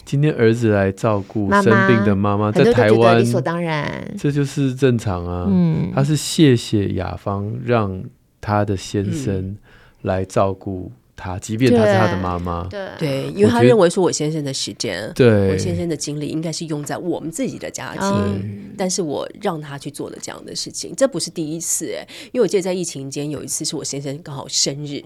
[0.04, 5.46] 今天儿子来照顾生病的妈妈，在台湾理所当然，这就是正常啊。
[5.48, 8.04] 嗯，他是谢谢雅芳让
[8.42, 9.56] 他的先生
[10.02, 10.92] 来照顾。
[11.20, 12.88] 他，即便他是他的妈妈，对。
[12.98, 15.52] 对，因为他认为说，我先生的时间，对。
[15.52, 25.04] 我先生的精力应该是用在我们自己的家庭，嗯、但是我让他去做了这样的事情，这不是第一次哎，因为我记得在疫情间有一次是我先生刚好生日，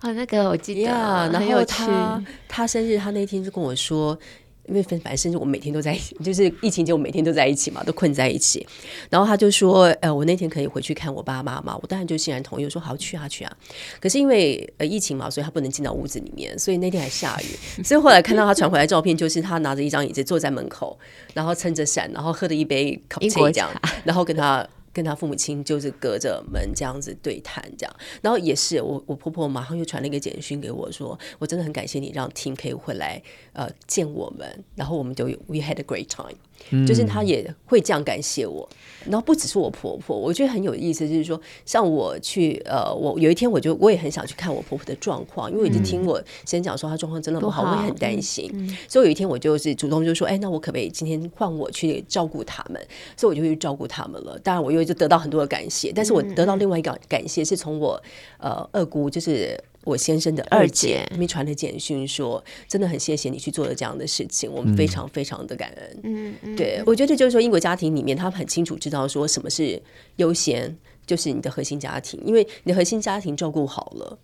[0.00, 4.18] 啊、哦，那个我记得，yeah, 然后他他生日，他那天就跟我说。
[4.66, 8.66] 因为反正甚至我每天都在，就是疫情就我每天都在一起嘛，都困在一起。
[9.10, 13.52] 然后他就说：“呃，我那天可以回去看我爸爸妈嘛。”我当然就欣然同意，我说：“好，去啊，去啊。”
[14.00, 17.82] 可是因为呃疫情嘛，所以他不能进到屋子里面，所以那天还下雨。
[17.82, 20.98] 所以后来看到他传回来照片，就是他拿着一张椅子坐在门口，
[21.34, 23.68] 然后撑着伞，然后喝着一杯咖啡这样，
[24.04, 24.66] 然后跟他。
[24.92, 36.36] 跟他父母亲就是隔着门这样子对谈，这样，然后也是我我婆婆马上又传了一个简讯给我说，我真的很感谢你让 Tim 可以回来呃见我们，然后我们就 We had a great time。
[36.86, 38.68] 就是她也会这样感谢我，
[39.04, 48.50] 然后不只是我婆婆，我觉得很有意思，就是说，像我去呃，我有一天我就我也很想去看我婆婆的状况，因为我已经听我先讲说她状况真的不好，我也很担心，
[48.88, 52.80] 所以有一天我就是主动就说，哎，那我可不可以今天换我去照顾他们？
[53.16, 54.38] 所以我就去照顾他们了。
[54.38, 58.02] 当然，我又就得到很多的感谢，但是我得到另外一个感谢是从我
[58.38, 59.58] 呃二姑就是。
[59.84, 66.00] 我先生的二姐没传的简讯说，真的很谢谢你去做了这样的事情，我们非常非常的感恩。
[66.04, 69.80] 嗯嗯，对，我觉得就是说，英国家庭里面，他们很清楚知道说什么是
[70.16, 74.18] 优先，就是你的核心家庭，因为你的核心家庭照顾好了，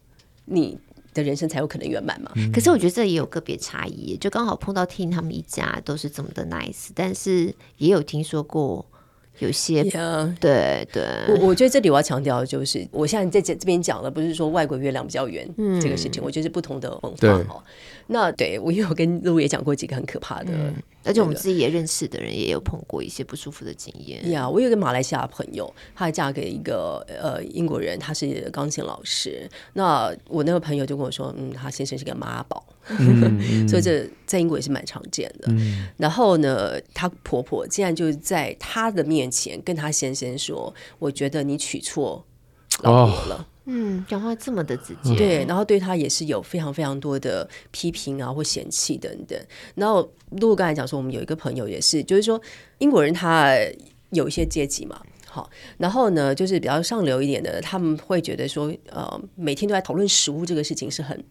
[0.45, 0.79] 你
[1.13, 2.31] 的人生才有可能圆满嘛。
[2.53, 8.87] 可是我觉得这也有个别差异，就刚好碰到听他们一家都是这么的 nice，但是也有听说过。
[9.39, 10.35] 有些 Yeah.
[10.41, 15.49] 对对，我我觉得这里我要强调的就是，我现在在这这边讲的不是说外国月亮比较圆
[15.81, 17.63] 这个事情，嗯、我觉得是不同的文化对哦。
[18.07, 20.75] 那对我也有跟路也讲过几个很可怕的，嗯、
[21.09, 24.31] 而且我们自己也认识的人也有碰过一些不舒服的经验。
[24.31, 29.49] 呀，yeah, 我有个马来西亚朋友，她嫁给一个呃英国人，他是钢琴老师。
[29.73, 32.63] 那我那个朋友就跟我说，嗯，他先生是个妈宝。
[32.91, 35.49] 嗯、 所以这在英国也是蛮常见的。
[35.49, 42.23] 嗯、然后呢，她婆婆竟然就在她的面前跟她先生说：“我觉得你娶错
[42.83, 43.37] 老婆了。
[43.37, 45.15] 哦”嗯，讲话这么的直接。
[45.15, 49.39] 对，然后对他也是有非常非常多的批评啊，或嫌弃等等。
[49.75, 52.41] 然后，如果刚才讲说，我们有一个朋友也是，就是说
[52.79, 53.55] 英国人他
[54.11, 54.99] 有一些阶级嘛。
[55.39, 61.25] 好，然后呢，就是比较上流一点的，他们会觉得说，呃，每天都在讨论食物这个事情是很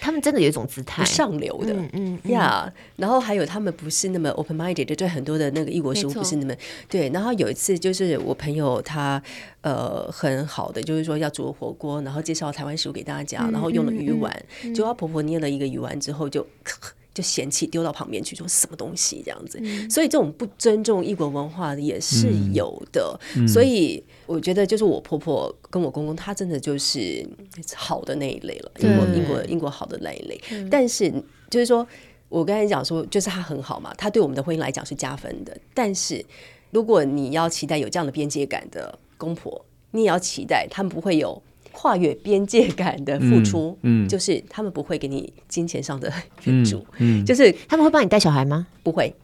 [0.00, 2.64] 他们真的有一种姿态，上流的，嗯呀。
[2.64, 6.54] 嗯 yeah, 然后还有他们不是那么 open minded 的，对很多的那个异国食物不是那么
[6.88, 7.10] 对。
[7.10, 9.22] 然后有一次就是我朋友他
[9.60, 14.34] 呃很好的，就是说要煮火锅，然后介绍台湾食物给大家，然后用了鱼丸，
[14.74, 16.46] 结果他婆婆捏了一个鱼丸之后就。
[17.12, 23.18] 就嫌弃丢到旁边去，说什么东西这样子，嗯、所以这种不尊重异国文化的也是有的。
[23.36, 27.28] 嗯、所以我觉得，就是我婆婆跟我公公，他真的就是
[27.74, 30.40] 好的那一类了，英国英国英国好的那一类。
[30.52, 31.12] 嗯、但是
[31.50, 31.86] 就是说，
[32.28, 35.56] 我刚才讲说，就是他很好嘛，他对我们的婚姻来讲是加分的。
[35.74, 36.24] 但是
[36.70, 41.42] 如果你要期待有这样的边界感的公婆，你也要期待他们不会有。
[41.72, 44.08] 跨越边界感的付出，嗯，嗯。
[44.08, 46.12] 就是他们不会给你金钱上的
[46.44, 47.24] 援助，嗯，嗯。
[47.24, 48.66] 就是他们会帮你带小孩吗？
[48.82, 49.14] 不会，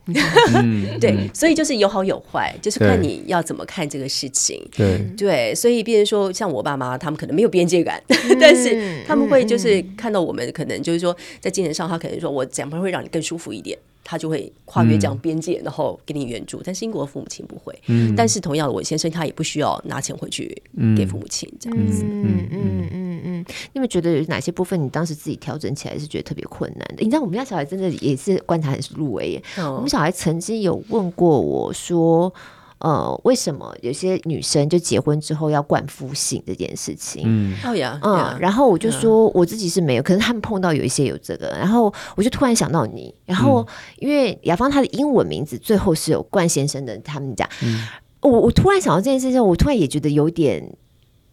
[1.01, 4.99] 对，所以就是有好有坏，就是看你要怎么看这个事情，对。
[5.17, 13.79] 对，所以变成说，像我爸妈，他们可能没有边界感，嗯、 但是他们会就是看到我们，可能就是说在精神上，他可能说我怎么会让你更舒服一点。
[14.09, 16.63] 他就会跨越这样边界，嗯、然后给你援助。
[16.63, 17.77] 但是英国父母亲不会。
[17.89, 20.63] 嗯、但是同样的，我先生他也不需要拿钱回去
[20.97, 22.05] 给父母亲这样子。
[22.05, 23.45] 嗯嗯嗯嗯嗯。
[23.73, 27.03] 你们觉得有哪些部分你当时自己调整起来是觉得特别困难的？
[27.03, 29.43] 你知道我们家小孩真的也是观察很入微耶。
[29.59, 32.33] 哦、我们小孩曾经有问过我说。
[32.79, 37.23] 呃，为什么有些女生就结婚之后要冠夫姓这件事情？
[37.25, 43.67] 嗯，哦呀，嗯，然后我就说我自己是没有，可是他们碰到有一些有这个，然后我就突然想到你，然后
[43.99, 47.87] 因为雅芳她的英文名字最后是有冠先生的，他们讲，嗯、
[48.21, 50.77] 我我突然想到这件事情，我突然也觉得有点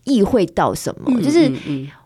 [0.05, 1.51] 意会到什么，嗯、就是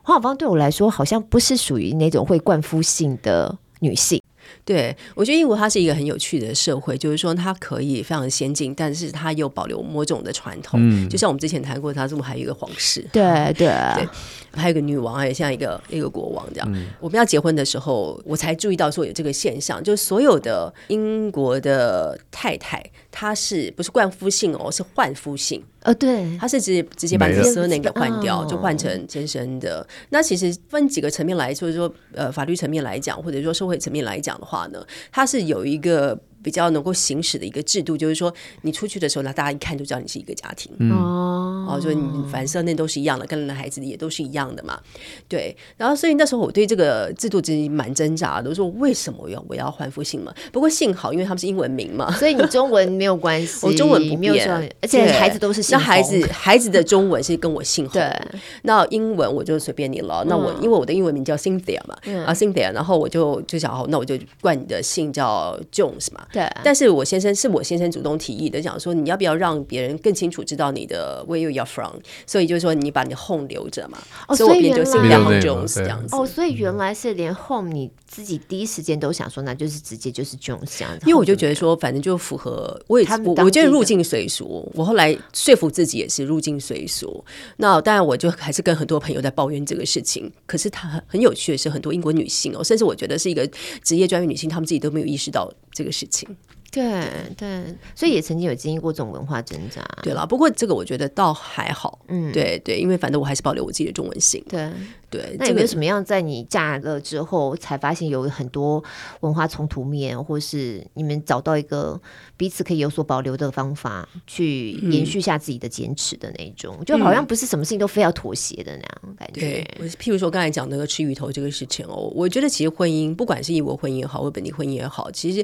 [0.01, 4.19] 黄雅芳对我来说好像不是属于那种会冠夫姓的女性。
[4.67, 10.77] 对，我觉得英国它是一个很有趣的社会，就是说它可以非常先进，但是它又保留某种的传统。
[10.83, 14.05] 嗯，就像我们之前谈过，它这么还有一个皇室，对对对，
[14.51, 16.69] 还有一个女王，也像一个一个国王这样。
[16.73, 22.83] 嗯，我们要结婚的时候，我才注意到说有这个现象，就是所有的英国的太太，
[23.19, 24.71] 她是不是冠夫姓哦？
[24.71, 25.59] 是换肤性。
[25.81, 29.87] 呃，对，它是直接直接把这个 surname 给换掉，就换成先生的。
[30.09, 36.15] 那其实分几个层面来说，就是说呃，法律层面来讲，或者说社会层面来讲的话呢，它是有一个。
[36.47, 40.71] 比较能够行使的一个制度，就是说你出去的时候，那大家一看就知道你是一个家庭。
[40.89, 44.79] 哦、嗯，所以你反正那都是一样的，跟男孩子也都是一样的嘛。
[45.27, 50.33] 对，然后所以那时候我对这个制度其实蛮挣扎的，我说为什么我要我要换复姓嘛？
[50.53, 54.47] 不过幸好，因为他们是英文名嘛，所以你中文没有关系， 我中文不变，
[54.81, 55.77] 而且孩子都是姓。
[55.77, 58.21] 那孩子孩子的中文是跟我姓洪，对
[58.61, 60.23] 那英文我就随便你了。
[60.29, 66.25] 那我、嗯、因为我的英文名叫 Cynthia 嘛，嗯、啊 Cynthia，然后我就就想，好，那我就冠你的姓叫 Jones 嘛。
[66.37, 71.95] 对，但是我先生是我先生主动提议的，讲说你要不要让别人更清楚知道你的 where you are from，
[72.27, 73.97] 所以就是说你把你的 home 留着嘛，
[74.27, 76.15] 哦、所以我变就是 Young Jones 这样子。
[76.15, 81.07] 哦，所以原来是连 home 你自己第一时间都想说，那就是直接就是 Jones 这样子。
[81.07, 87.25] 因为我就觉得说，反正就符合我也我我觉得入境随俗，我后来说服自己也是入境随俗。
[87.55, 93.49] 那当然我就还是跟很多朋友在抱怨这个事情，可是他很很有趣的是，很多英国女性哦，甚至我觉得是一个
[93.81, 96.26] 职业专业女性，她们自己都没有意识到这个事情。
[96.69, 97.63] 对对，
[97.95, 99.81] 所以也曾经有经历过这种文化挣扎。
[100.03, 101.99] 对了，不过这个我觉得倒还好。
[102.09, 104.43] 嗯，对对，因为反正我还是保留我自己的中文性。
[104.49, 104.69] 对
[105.09, 108.83] 对，那有没有什么样在你嫁了之后才发现有很多
[109.21, 111.99] 文化冲突面，或是你们找到一个
[112.35, 116.75] 彼此可以有所保留的方法，去延续下自己的坚持的那种？
[116.79, 119.39] 嗯、就好像不是什么事情都非要妥协的那样感觉。
[119.39, 125.43] 对，我譬如说刚才讲那个吃鱼头这个事情哦，我觉得其实婚姻，不管是异国婚姻也好，或本地婚姻也好，其实。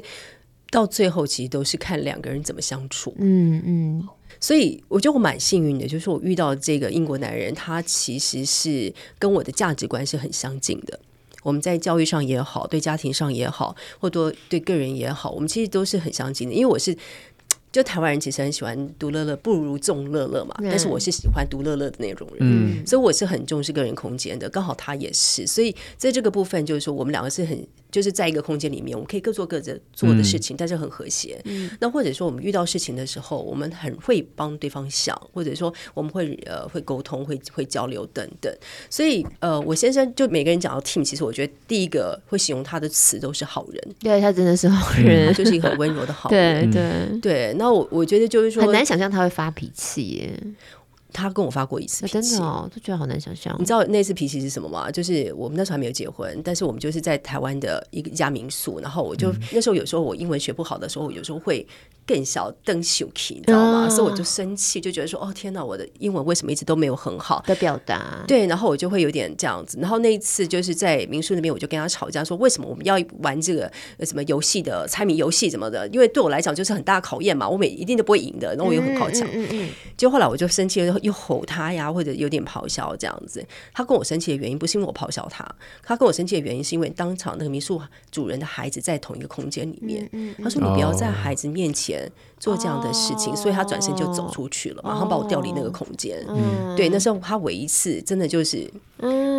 [0.74, 3.14] 到最后，其实都是看两个人怎么相处。
[3.18, 4.08] 嗯嗯，嗯，
[4.40, 10.98] 所以我觉得我蛮幸运的，就是我遇到这个英国男人，他其实是跟我的价值观是很相近的。
[11.44, 16.54] 我们在教育上也好，对家庭上也好，或多对个人也好，我们其实都是很相近的。
[16.54, 16.96] 因为我是。
[17.74, 20.54] 就台湾人其实很喜欢独乐乐，不如众乐乐嘛。
[20.62, 24.48] 但是我是喜欢独乐乐的那种人，嗯，所以我是很重视个人空间的。
[24.48, 31.40] 刚好他也是，所以在这个部分，就是说我们两个是很就是在一个空间里面，我们可以各做各的做的事情，但是很和谐。
[31.44, 38.52] 嗯，那或者说我们遇到事情的时候，我们很会帮对方想，或者说我们会呃会沟通，会会交流等等。
[38.90, 43.80] 所以呃，我先生就每个人讲到 team，其实我觉得第一个会形容他的词都是好人。
[44.00, 46.68] 对，他真的是好人，他就是一个很温柔的好人。
[46.72, 50.40] 对对对，那我我觉得就是说很难想象他会发脾气耶。
[51.14, 53.54] 他跟我发过一次脾气，真的哦，都觉得好难想象。
[53.58, 54.90] 你知道那次脾气是什么吗？
[54.90, 61.66] 就是我们那时候还没有结婚，但是我们就是在台湾的一家民宿，然后我就、嗯、那时候有时候我英文学不好的时候，我有时候会
[62.04, 63.86] 更小瞪秀气，你知道吗？
[63.86, 68.24] 哦、所以我就生气，就觉得说哦天哪，我的英文为什么一直都没有很好的表达？
[68.26, 69.78] 对，然后我就会有点这样子。
[69.80, 75.86] 然后那一次就是在民宿那边，我就跟他吵架，说为什么我们要玩这个什么游戏的猜谜游戏什么的？
[75.88, 79.26] 因为对我来讲就是很大的考验嘛，我每一定都不会赢的，然后我又很好强。
[79.28, 79.68] 嗯嗯，嗯，嗯。
[79.96, 81.84] 就后来我就生气了，又吼他呀。
[81.94, 85.46] 或者有点咆哮这样子，他跟我生气的原因不是因为我咆哮他，
[85.82, 90.10] 他跟我生气的原因是因为当场那个民宿主人的孩子在同一个空间里面，
[90.42, 96.18] 他说你不要在孩子面前做这样的事情，所以他转身就走出去了，马上把我调离那个空间。
[96.76, 98.70] 对，那时候他唯一一次真的就是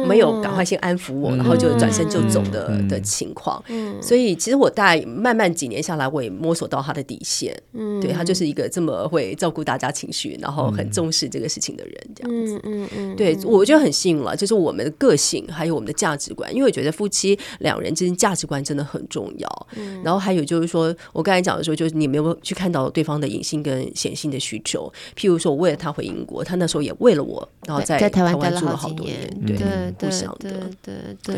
[0.07, 3.63] 没有赶快先安抚我，然后就转身就走的的情况。
[4.01, 7.55] 所以其实我大概慢慢几年下来，我也摸索到他的底线。
[8.01, 12.31] 对，他就是一个这么会照顾大家情绪，然后很重视这个事情的人，这样。
[12.31, 19.67] 嗯嗯嗯，对，我觉得很幸运了，就是我们的个性还有我们的价值观，因为我觉得夫妻两人之间价值观真的很重要。
[19.77, 24.91] 嗯，然后还有就是说，我刚才讲的时候，就是你没有去看到对方的隐性跟显性的需求。
[25.15, 30.93] 譬如说，我为了他回英国，他那时候也为了我，然后在台湾住了好多年，对，不想的，对
[31.23, 31.35] 对。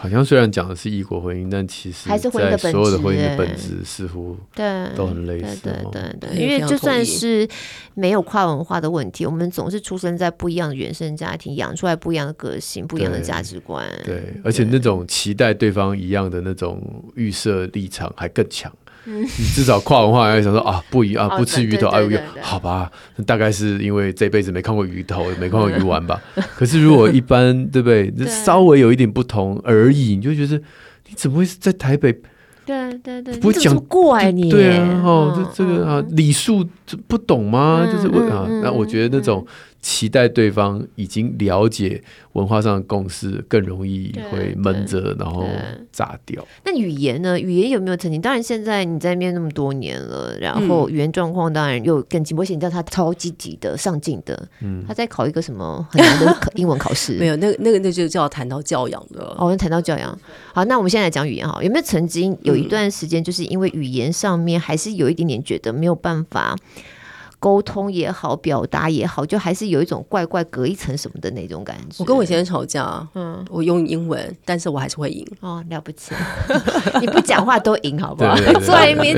[0.00, 5.60] 好像虽然讲的是异国婚姻，但其实在所有的婚姻的本质似乎对都很类似。
[5.64, 7.46] 对对对，因为就算是
[7.94, 13.84] 没有跨文化的问题，我们总是出生在不一样的原生家庭，养出来不一样的个性、不一样的价值观。
[14.04, 16.80] 对，而且那种期待对方一样的那种
[17.16, 18.72] 预设立场还更强。
[19.38, 22.90] 你至少跨文化，要想说啊，不一啊，不吃鱼头，哎呦，好吧，
[23.24, 26.20] 大概是因为这辈子没看过鱼头，没看过鱼丸吧。
[26.56, 28.12] 可是如果一般，对不对？
[28.26, 30.56] 稍微有一点不同而已，你就觉得
[31.08, 32.12] 你怎么会是在台北？
[32.66, 34.50] 对对对，不会讲怪你？
[34.50, 36.62] 对啊，哦，这这个啊，礼数
[37.06, 37.88] 不懂吗？
[37.90, 39.46] 就是我啊，那我觉得那种。
[39.80, 42.02] 期待对方已经了解
[42.32, 45.46] 文化上的共识，更容易会闷着，然后
[45.92, 46.44] 炸掉。
[46.64, 47.38] 那语言呢？
[47.38, 48.20] 语言有没有曾经？
[48.20, 52.42] 当然，现在你在那边那么多年了，然后语言状况当然又更进步。
[52.42, 57.14] 而且你知道他超积极的、上进的，嗯，他在考一个什么很难的英文考试？
[57.18, 59.24] 没有，那个那个那就叫谈到教养的。
[59.38, 60.18] 哦，谈到教养。
[60.52, 66.56] 好，那我们现在来讲语言哈，有没有曾经有一段时间，就是因为语言上面还是有一点点觉得没有办法？
[67.40, 71.96] 沟通也好，表达也好，就还是有一种怪怪隔一层什么的那种感觉。
[71.98, 75.24] 我跟我先生吵架，嗯，我用英文，但是我还是会赢。
[75.40, 76.12] 哦，了不起！
[77.00, 78.34] 你不讲话都赢，好不好？
[78.36, 79.16] 坐在那边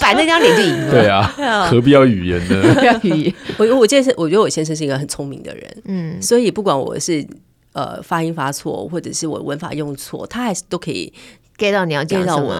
[0.00, 0.90] 摆那张脸就赢了。
[0.90, 2.62] 对啊，何必要语言呢？
[2.62, 3.34] 何必要语言？
[3.58, 7.24] 我我健身，我觉得我先生是一个很聪明的人，嗯，所以不管我是
[7.72, 11.12] 呃发音发错，或者是我文法用错，他还是都可以
[11.56, 12.52] get 到你要 get 到我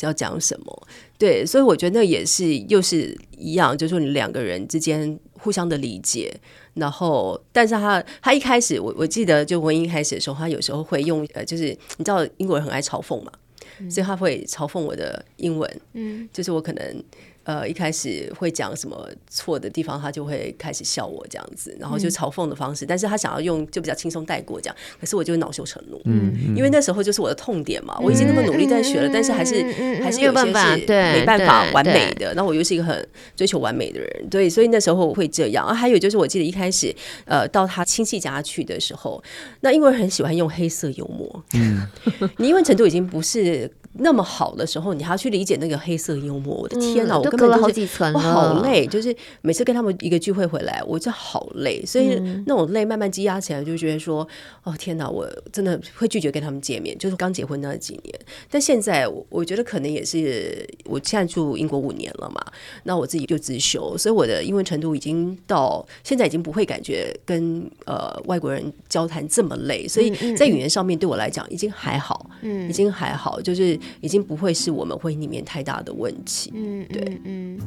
[0.00, 0.82] 要讲什么。
[1.18, 6.32] 对，所以我觉得那也是又是一样，就是说你两个人之间互相的理解，
[6.74, 11.64] 然后，但是他他一开始，我我记得就文英开始的时候，他有时候会用呃，就是
[11.96, 13.32] 你知道英国人很爱嘲讽嘛，
[13.80, 17.02] 嗯、所以他会嘲讽我的英文，嗯，就是我可能。
[17.48, 22.84] 呃，一开始会讲什么错的地方，他就会开始笑我这样子，然后就嘲讽的方式。
[22.84, 27.96] 嗯、但是他想要用就比较轻松带过这样，可是我就会恼羞成怒，嗯，因为那时候就是我的痛点嘛。
[28.00, 32.34] 嗯、我已经那么努力在学了，嗯、但是还是、嗯、还是有些是没办法完美的。
[32.34, 35.64] 那我又是一个很追求完美的人，对，所以那时候会这样。
[35.64, 36.94] 啊，还有就是我记得一开始，
[37.24, 39.24] 呃，到他亲戚家去的时候，
[39.60, 41.88] 那因为很喜欢用黑色幽默，嗯，
[42.36, 43.70] 你因为程度已经不是。
[43.98, 47.16] 那么好的时候，你还要去理解那个黑色幽默，我的天哪！
[47.16, 54.26] 嗯、我根本就是、隔了好几层，我好累，就是每次跟他们一个聚会回来，我就好累，所以那种累慢慢积压起来，就觉得说，
[54.62, 56.96] 哦天哪，我真的会拒绝跟他们见面。
[56.96, 58.14] 就是刚结婚那几年，
[58.48, 62.40] 但现在我我觉得可能也是，我现在住英国五年了嘛，
[62.84, 73.76] 那我自己就自修，所以我的英文程度已经到现在已经不会感觉跟呃外国人交谈这么累，所以在语言上面对我来讲已经还好，嗯，已经还好，就是。
[74.00, 76.52] 已经不会是我们婚姻里面太大的问题。
[76.54, 77.58] 嗯，对，嗯。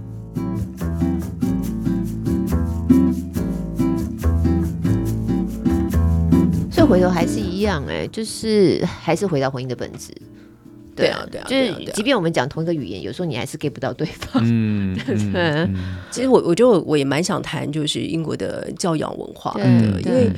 [6.72, 10.14] 所以回头还是一样，哎，就是还是回到婚姻的本质。
[10.96, 14.42] 对啊，对啊，就是即便我们讲同一个语言，有时候你还是 get 不到对方。
[14.46, 15.70] 嗯， 对。
[16.12, 19.66] 其实我我觉得我也蛮想谈，就是英国的教养文化的，
[20.02, 20.32] 因为。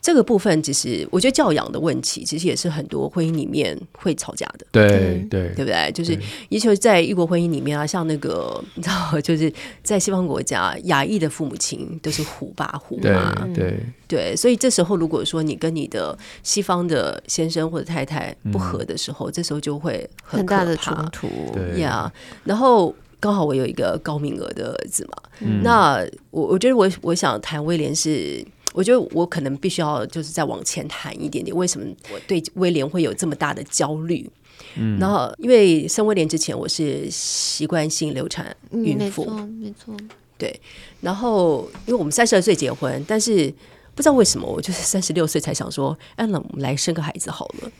[0.00, 4.66] 这个部分其实，我觉得教养的问题，其实也是很多婚姻里面会吵架的。
[4.70, 5.90] 对对，对不对？
[5.92, 6.18] 就是，
[6.50, 13.32] 尤其在异国婚姻里面啊，像那个你知道，就是在西方国家，亚裔的父母亲都是虎爸虎妈。
[13.54, 21.28] 对对，所以这时候如果说你跟你的西方的先生或者太太不和的时候，这时候就会很大的冲突。
[21.52, 22.10] 对呀，
[22.44, 22.94] 然后。
[23.20, 34.30] 刚好我有一个高名额的儿子嘛，嗯、那我我觉得我我想谈威廉是，我觉得我可能必须要就是再往前谈一点点，为什么我对威廉会有这么大的焦虑？
[34.76, 39.96] 嗯，然后因为生威廉之前我是习惯性流产孕妇，嗯、没错，没错，
[40.36, 40.60] 对。
[41.00, 43.52] 然后因为我们三十二岁结婚，但是
[43.94, 47.70] 不知道为什么我就是 三十六岁才想说，哎，那我们来生个孩子好了。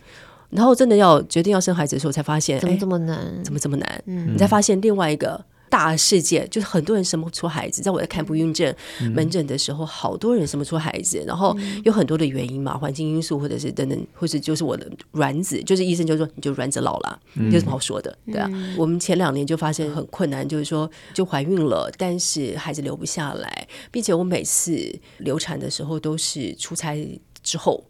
[0.51, 3.45] 然后真的要决定要生孩子的时候，才发现怎么这么难？
[3.45, 4.03] 怎么这么难？
[4.07, 7.83] 嗯，你才发现另外一个大世界，就是很多人生不出孩子。
[7.83, 8.75] 在我在看不孕症
[9.15, 18.17] 门诊的时候，好多人生不出孩子，然后有很多的原因嘛，环境因素或者是等等，或者就是我的卵子，就是医生就说你就卵子老了，有什么好说的？
[18.27, 26.97] 对啊，我们前两年就发现很困难，就是说就怀孕了，但是孩子留不下来，并且我每次流产的时候都是出差
[27.43, 27.85] 之后。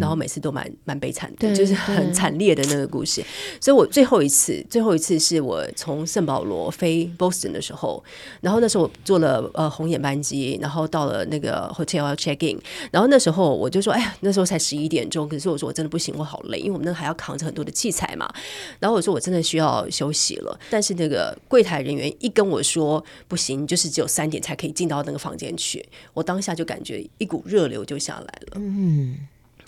[0.00, 3.22] 然后每次都蛮蛮悲惨的，就是很惨烈的那个故事。
[3.60, 8.02] 所以我最后一次，最后一次是我从圣保罗飞 Boston 的时候，
[8.40, 12.60] 然后那时候我坐了呃红眼班机，然后到了那个 hotel 要 check in，
[12.90, 18.32] 然后那时候我就说，哎呀，那时候才十一点钟，可是我说我真的不行，我好累，因为我们那还要扛着很多的器材嘛。
[18.78, 28.52] 然后我说我真的需要休息了，但是那个柜台人员一跟我说不行，就是只有三点才可以进到那个房间去，我当下就感觉一股热流就下来了。
[28.56, 29.18] 嗯。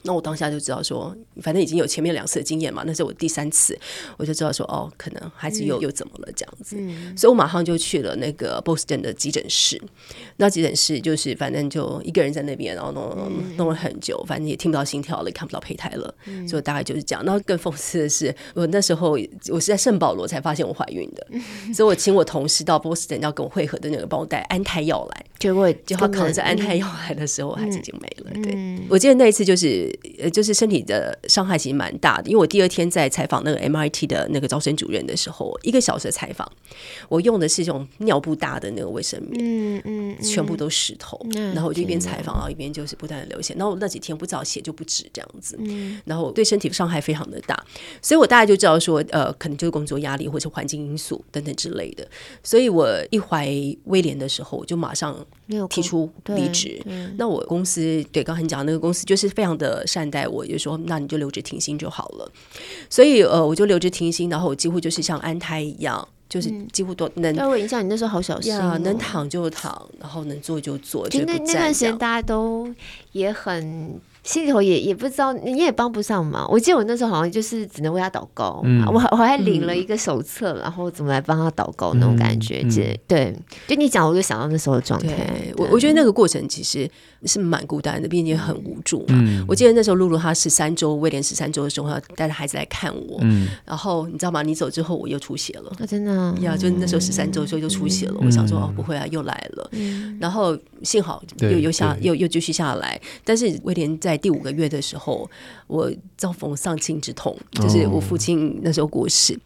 [0.06, 3.78] 那我当下就知道说，反正已经有前面两次的经验嘛，那是我第三次，
[4.16, 9.80] 我就知道说，哦，可能孩子又、嗯、又怎么了这样子，嗯、所以我马上就去了那个 Boston 的急诊室。
[10.36, 17.24] 那急诊室就是反正就一个人在那边，然后弄弄，弄了很久，反正也听不到心跳了，也看不到胚胎了，嗯、所以大概就是这样。
[17.24, 28.30] 然后更讽刺的是，我那时候我是在圣保罗才发现我怀孕的， 嗯、所以我请我同事到 Boston 要跟我会合的那个帮我带安胎药来，结果就他扛着安胎药来的时候，孩子已经没了。
[28.42, 29.95] 对，嗯、我记得那一次就是。
[30.18, 36.50] 呃，就是身体的伤害其实蛮大的，因为我第二天在采访那个 MIT 的那个招生主任的时候，一个小时的采访，
[37.08, 41.20] 我用的是这种尿布大的那个卫生棉，嗯嗯，全部都湿透，
[41.54, 45.58] 然后我就一边采访，然后一边就是不断的流血，然后我那几天不知道血就不止这样子，
[46.04, 47.64] 然后对身体伤害非常的大，
[48.02, 52.06] 所以我大概就知道说，呃，可能就是工作压力或者环境因素等等之类的，
[52.42, 53.46] 所以我一怀
[53.84, 55.24] 威廉的时候，我就马上
[55.70, 56.82] 提出离职，
[57.16, 62.30] 那我公司对刚才你讲的那个公司就是非常的善待我，就说那你就留职停薪就好了。
[62.90, 67.34] 所以呃，我就留职停薪，然后我几乎就是像安胎一样，就是几乎都能。
[67.34, 71.08] 那我印象你那时候好小心啊，能躺就躺，然后能坐就坐。
[71.08, 72.68] 就那那段时间大家都
[73.12, 74.00] 也很。
[74.26, 76.46] 心里头也也不知道，你也帮不上忙。
[76.50, 82.62] 我记得我那时候好像就是只能为他祷告，嗯、我还我还领了一个手册，嗯、然后怎么来帮他祷告那种感觉。
[82.64, 83.36] 这、嗯、对，
[83.68, 85.30] 就你讲，我就想到那时候的状态。
[85.56, 86.90] 我我觉得那个过程其实
[87.24, 89.06] 是蛮孤单的，毕竟很无助嘛。
[89.10, 93.18] 嗯、我记得那时候露露她十三周，威廉十三周的时候，她带着孩子来看我。
[93.22, 94.42] 嗯、然后你知道吗？
[94.42, 95.70] 你走之后，我又出血了。
[95.78, 98.16] 啊、真的呀，就那时候十三周的时候就出血了。
[98.20, 99.68] 嗯、我想说哦，不会啊，又来了。
[99.70, 105.28] 嗯、然后幸好又又下又又继续下来，但是威廉在第五个月的时候，
[105.66, 109.38] 我遭逢丧亲之痛，就是我父亲那时候过世，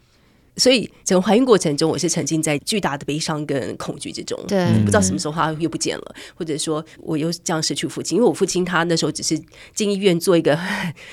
[0.57, 4.39] 所以整个怀孕过程中，我是沉浸在巨大的悲伤跟恐惧之中。
[4.47, 8.17] 对，不知道什么时候他又不见了，或者说我又这样失去父亲。
[8.17, 9.41] 因为我父亲他那时候只是
[9.75, 10.59] 进医院做一个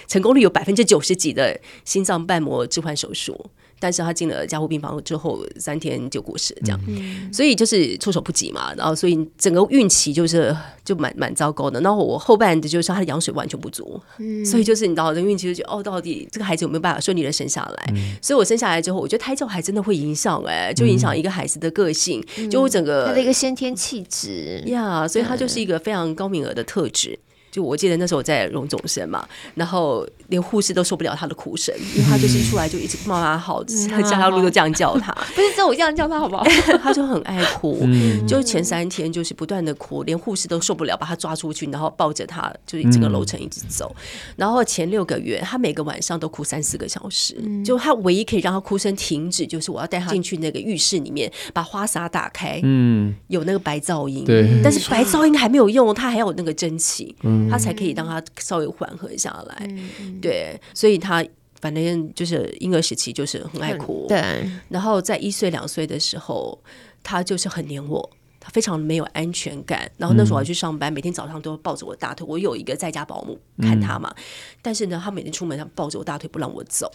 [0.07, 3.49] 成功率有百分之九十几的心脏瓣膜置换手术。
[3.79, 8.73] 但是他进了加护病房之后，三天就过世了，这样，嗯、所以就是措手不及嘛。
[8.75, 11.79] 然后，所以整个孕期就是就蛮蛮糟糕的。
[11.81, 17.93] 然后我后半的就是他的羊水完全不足，嗯、所以就是你知道，这孕期就觉得哦，到底这个孩子有没有办法顺利的生下来？
[17.95, 27.17] 嗯、所以我生下来之后，我觉得胎教还真的会影响哎、欸，就影响一个孩子的个性，嗯、就我整个他的一个先天气质呀，yeah, 所以他就是一个非常高敏儿的特质。
[27.57, 36.43] 就我记得那时候我在荣总生嘛，然后连护士都受不了他的哭声，因为他就是出来就一直妈妈好，家家路都这样叫他， 不是只有我这样叫他好不好？
[36.83, 37.83] 他就很爱哭，
[38.27, 43.95] 就前三天就是不断的哭，连护士都受不了，把他抓出去，然后抱着他，就是整个楼层一直走。
[44.35, 47.35] 然后前六个月，他每个晚上都哭三四个小时，
[47.65, 57.46] 就他唯一可以让他哭声停止，就是我要带他进去那个浴室里面，把花洒打开，嗯，有那个白噪音，对，但是白噪音还没有用，他还有那个蒸汽，嗯。
[57.49, 59.67] 他才可以让他稍微缓和下来，
[59.99, 61.25] 嗯、对，所以他
[61.59, 64.21] 反正就是婴儿时期就是很爱哭，对。
[64.69, 66.57] 然后在一岁两岁的时候，
[67.03, 69.91] 他就是很黏我，他非常没有安全感。
[69.97, 72.25] 然后那时候我要去上班，嗯、每天早上都抱着我大腿。
[72.29, 74.23] 我有一个在家保姆看他嘛，嗯、
[74.61, 76.91] 但是呢，他每天出门他抱着我大腿不让我走。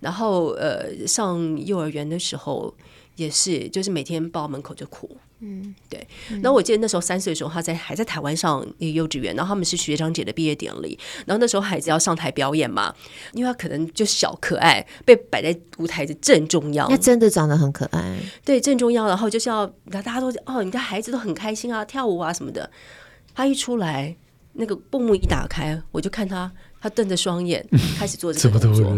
[0.00, 2.74] 然后呃，上幼儿园的时候。
[3.16, 5.18] 也是，就是每天抱门口就哭。
[5.44, 6.06] 嗯，对。
[6.40, 12.94] 然后我记得那时候三岁的时候，他在还在台湾上那个幼稚园，然后他们是学长姐的毕业典礼，然后那时候孩子要上台表演嘛，
[13.32, 16.86] 因为他可能就小可爱，被摆在舞台的正中央。
[16.88, 22.70] 那真的长得很可爱，对，正中央，然后就是要，大家都哦，你的孩子都很开心啊，跳舞啊什么的。
[23.34, 24.16] 他一出来，
[24.52, 26.52] 那个布幕一打开，我就看他。
[26.82, 27.64] 他瞪着双眼
[27.96, 28.92] 开始做这个动作，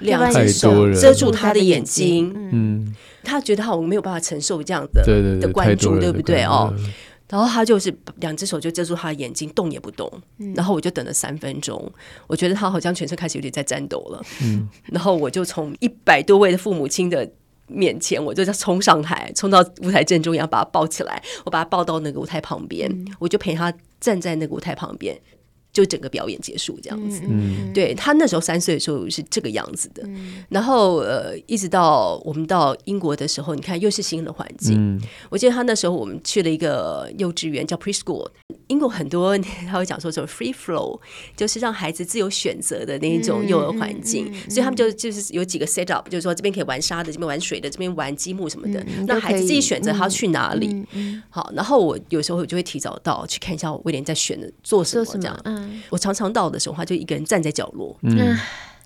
[0.00, 2.32] 两只手遮住他的眼睛。
[2.52, 6.72] 嗯，他觉得他我没有办法承受这样的对对对的关注，对不对哦？
[7.28, 10.10] 然后他就是两只手就遮住他的眼睛，动也不动。
[10.54, 11.92] 然后我就等了三分钟，
[12.26, 14.22] 我觉得他好像全身开始有点在颤抖了。
[14.42, 17.30] 嗯，然后我就从一百多位的父母亲的
[17.66, 23.70] 面前，我就在冲上台，冲到舞台正中央，把他抱起来，我把他抱到那个舞台旁边，我就陪他
[24.00, 25.14] 站在那个舞台旁边。
[25.72, 34.76] 就整个表演结束这样子，嗯、对他那时候三岁的时候是这个样子的，嗯、然后呃，一直到我们到英国的时候，你看又是新的环境。
[34.76, 35.00] 嗯、
[35.30, 38.26] 我记得他那时候我们去了一个幼稚园叫 preschool，
[38.66, 40.98] 英国很多他会讲说什么 free flow，
[41.36, 50.84] 就是让孩子自由选择的那一种幼儿环境，所以他们就就是有几个 set up，就是说这边可以玩沙的，这边玩水的，这边玩积木什么的，让、嗯、孩子自己选择他要去哪里。
[51.30, 55.67] 好，然后我有时候我就会提早到去看一下威廉在选的做什么这样。
[55.68, 58.36] 嗯我常常到的时候，他就一个人站在角落，嗯，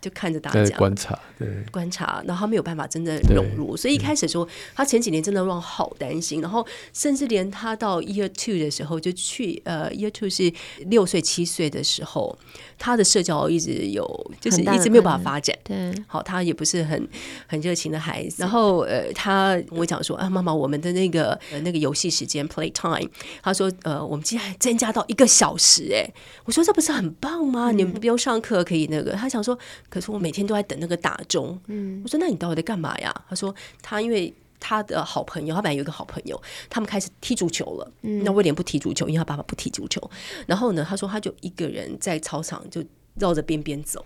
[0.00, 10.52] 就看着大家观察，对，观察，然后他没有办法真的融入，所以一开始说他前几年真的让我好担心，然后甚至连他到 year two 的时候，就去呃 year two 是
[10.86, 12.36] 六岁七岁的时候。
[12.82, 14.04] 他的社交一直有，
[14.40, 15.56] 就是一直没有办法发展。
[15.62, 17.08] 对，好，他也不是很
[17.46, 18.42] 很热情的孩子。
[18.42, 23.08] 然后，呃，他跟我讲说啊，妈妈，我们的那个那个游戏时间 play time，
[23.40, 26.04] 他说，呃，我们竟然增加到一个小时，哎，
[26.44, 27.70] 我说这不是很棒吗？
[27.70, 29.12] 你们不用上课可以那个。
[29.12, 29.56] 他想说，
[29.88, 31.56] 可是我每天都在等那个打钟。
[31.68, 33.14] 嗯，我说那你到底在干嘛呀？
[33.28, 36.40] 他说他因为他的好朋友，他本来有一个好朋友，
[36.70, 37.92] 他们开始踢足球了。
[38.02, 40.00] 嗯，那威廉不踢足球，因为他爸爸不踢足球。
[40.46, 42.82] 然后呢，他说他就一个人在操场就
[43.16, 44.04] 绕着边边走，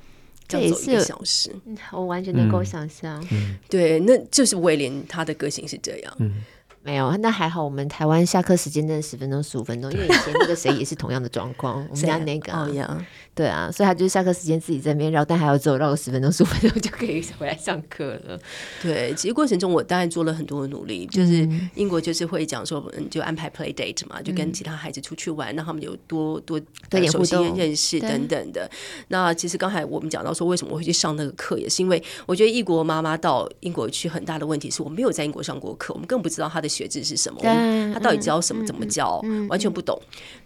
[0.48, 1.54] 这样走一个小时，
[1.92, 3.22] 我完全能够想象。
[3.30, 6.16] 嗯，对，那就是威廉他的个性是这样。
[6.18, 6.42] 嗯。
[6.86, 7.64] 没有，那还好。
[7.64, 11.84] 我们台湾下课时间真的十分钟、十五分钟，因为以前那个谁也是同样的状况。
[11.90, 18.38] 我们家那个，哦，对啊，所以他就是下课时间自己在那边绕，但还要走绕个十分钟、十五分钟就可以回来上课了。
[18.80, 26.56] 对，其实过程中我当然做了很多的努力，就是英国就是会讲说，嗯就安排 play date 嘛，就跟其他孩子出去玩，让他们有多多
[27.10, 28.70] 熟悉、认识等等的。
[29.08, 36.75] 那其实刚才我们讲到说，为什么我会去上那个课，也是因为我觉得异国妈妈到英国去很大的问题是我没有在英国上过课，我们更不知道他的。
[36.76, 37.40] 学制是什么？
[37.94, 38.64] 他到底教什么？
[38.66, 39.22] 怎么教？
[39.48, 39.98] 完全不懂。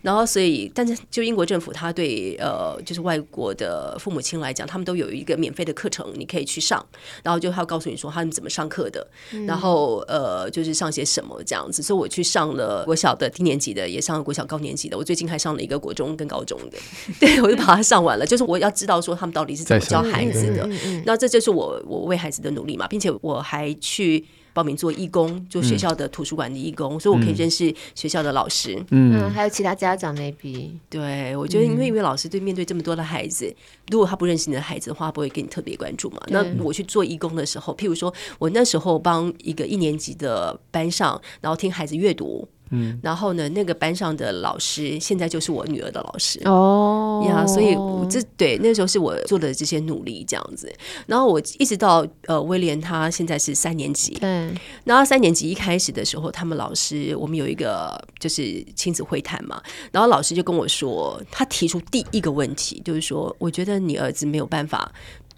[0.02, 6.84] 然后，所以，但是，就英国政府，他对呃，就是外国的父母亲来讲，他们都有一个免费的课程，你可以去上。
[7.22, 9.06] 然后，就他告诉你说他们怎么上课的。
[9.46, 11.82] 然后，呃，就是上些什么这样子。
[11.82, 14.96] 所以，我去上了国小的低年级的，也上了国小高年级的。
[14.96, 16.78] 我最近还上了一个国中跟高中的。
[17.18, 18.24] 对，我就把它上完了。
[18.24, 20.68] 就是我要知道说他们到底是怎么教孩子的。
[21.04, 24.24] 那这就是我我为孩子的努力嘛，并且我还去。
[24.52, 30.70] 报名做义工，做学校的图书馆的义工，嗯、所以我可以认识学校的老师，嗯，嗯，还有其他家长 maybe。
[30.88, 33.56] 对，我觉得因为一位老师对面对这么多的孩子，嗯、
[33.90, 36.20] 如果他不认识你的孩子的话，不会给你特别关注嘛。
[36.28, 42.48] 那我去做义工的时候，譬如说我那时候帮一个一年级的班上，然后听孩子阅读。
[42.70, 46.40] 嗯，然后呢，那个班上的老师现在就是我女儿的老师。
[46.44, 47.24] 哦。
[47.28, 47.76] 呀，所以
[48.08, 50.72] 这对那时候是我做的这些努力这样子。
[51.06, 54.50] 然后我一直到呃威廉他现在是三年级，对，
[54.84, 59.62] 然后三年级一开始的时候，他们老师我们有一个就是亲子会谈嘛，
[59.92, 64.90] 然后老师就跟我说，他提出第一个问题就是说，我觉得你儿子没有办法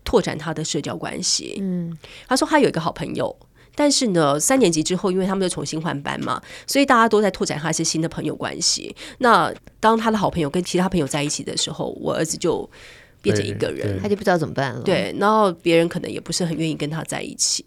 [0.05, 1.59] 拓展他的社交关系。
[1.61, 1.97] 嗯，
[2.29, 3.35] 他说他有一个好朋友。
[3.75, 8.95] 但是呢，三年级之后，因为他们又重新换班嘛，所以大家都在拓展他一些新的朋友关系。
[9.19, 12.69] 那当他的好朋友跟其他朋友在一起的时候，我儿子就
[13.23, 14.81] 变成一个人，他就不知道怎么办了。
[14.83, 17.65] 对，然后别人可能也不是很愿意跟他在一起。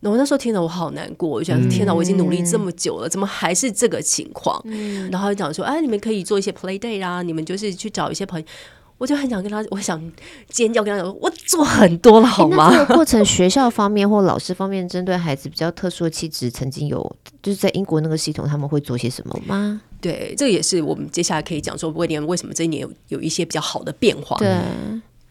[0.00, 4.60] 那我那时候听了，我好难过，我就想：天哪，我已经努力这么久了，怎么还是这个情况？
[4.64, 8.46] 嗯，然后讲说：哎，你们可以做一些 play day 啊，你们就是去找一些朋友。
[8.98, 10.00] 我就很想跟他，我想
[10.48, 12.70] 尖叫跟他讲，我做很多了，好吗？
[12.72, 19.80] 这个过程，学校方面或老师方面，针对孩子比较特殊的气质，曾经有就是在英国那个系统，他们会做些什么吗？
[20.00, 24.36] 对，这个也是我们接下来可以讲说，威廉为什么这一年有有一些比较好的变化。
[24.36, 24.56] 对，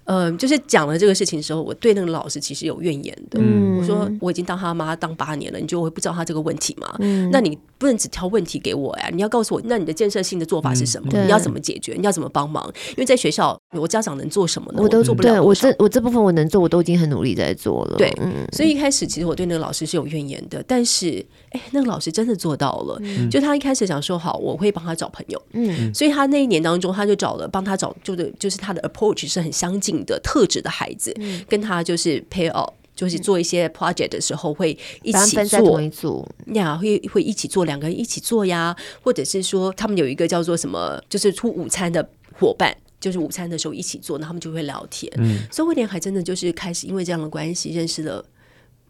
[0.05, 3.39] 嗯，就是讲了这个事情的时候，我对那个老师其实有怨言的。
[3.41, 6.95] 嗯，我说我已经当他妈当八年了，你就会不知道他这个问题吗？
[6.99, 11.09] 嗯，那你不能只挑问题给我呀，你要告诉我，那你的建设性的做法是什么？
[11.15, 11.95] 嗯、你要怎么解决？
[11.97, 12.63] 你要怎么帮忙？
[12.89, 14.79] 因为在学校，我家长能做什么呢？
[14.83, 15.41] 我都做不了。
[15.41, 17.97] 我这我这部分我能做，我都已经很努力在做了。
[17.97, 22.99] 对，嗯、所以一开始其实我对那个老师是有怨言的，但是哎，那个老师真的做到了。
[23.01, 25.41] 嗯、就他一开始想说好，我会帮他找朋友。
[25.53, 32.75] 嗯，所以他那一年当中，他就找了帮他找，就是就是他的 approach 是很相近的特质的孩子，嗯、跟他就是 pair up。
[33.01, 36.23] 就是做一些 project 的时候会一起做，同一组
[36.53, 42.07] 呀，会会一起做，两个人一起做呀，或者是说他们有一个叫做什么，就是出午餐的
[42.39, 45.11] 伙伴，就是午餐的时候一起做，那他们就会聊天。
[45.17, 48.23] 嗯，所以威廉还真的就是开始因为这样的关系认识了。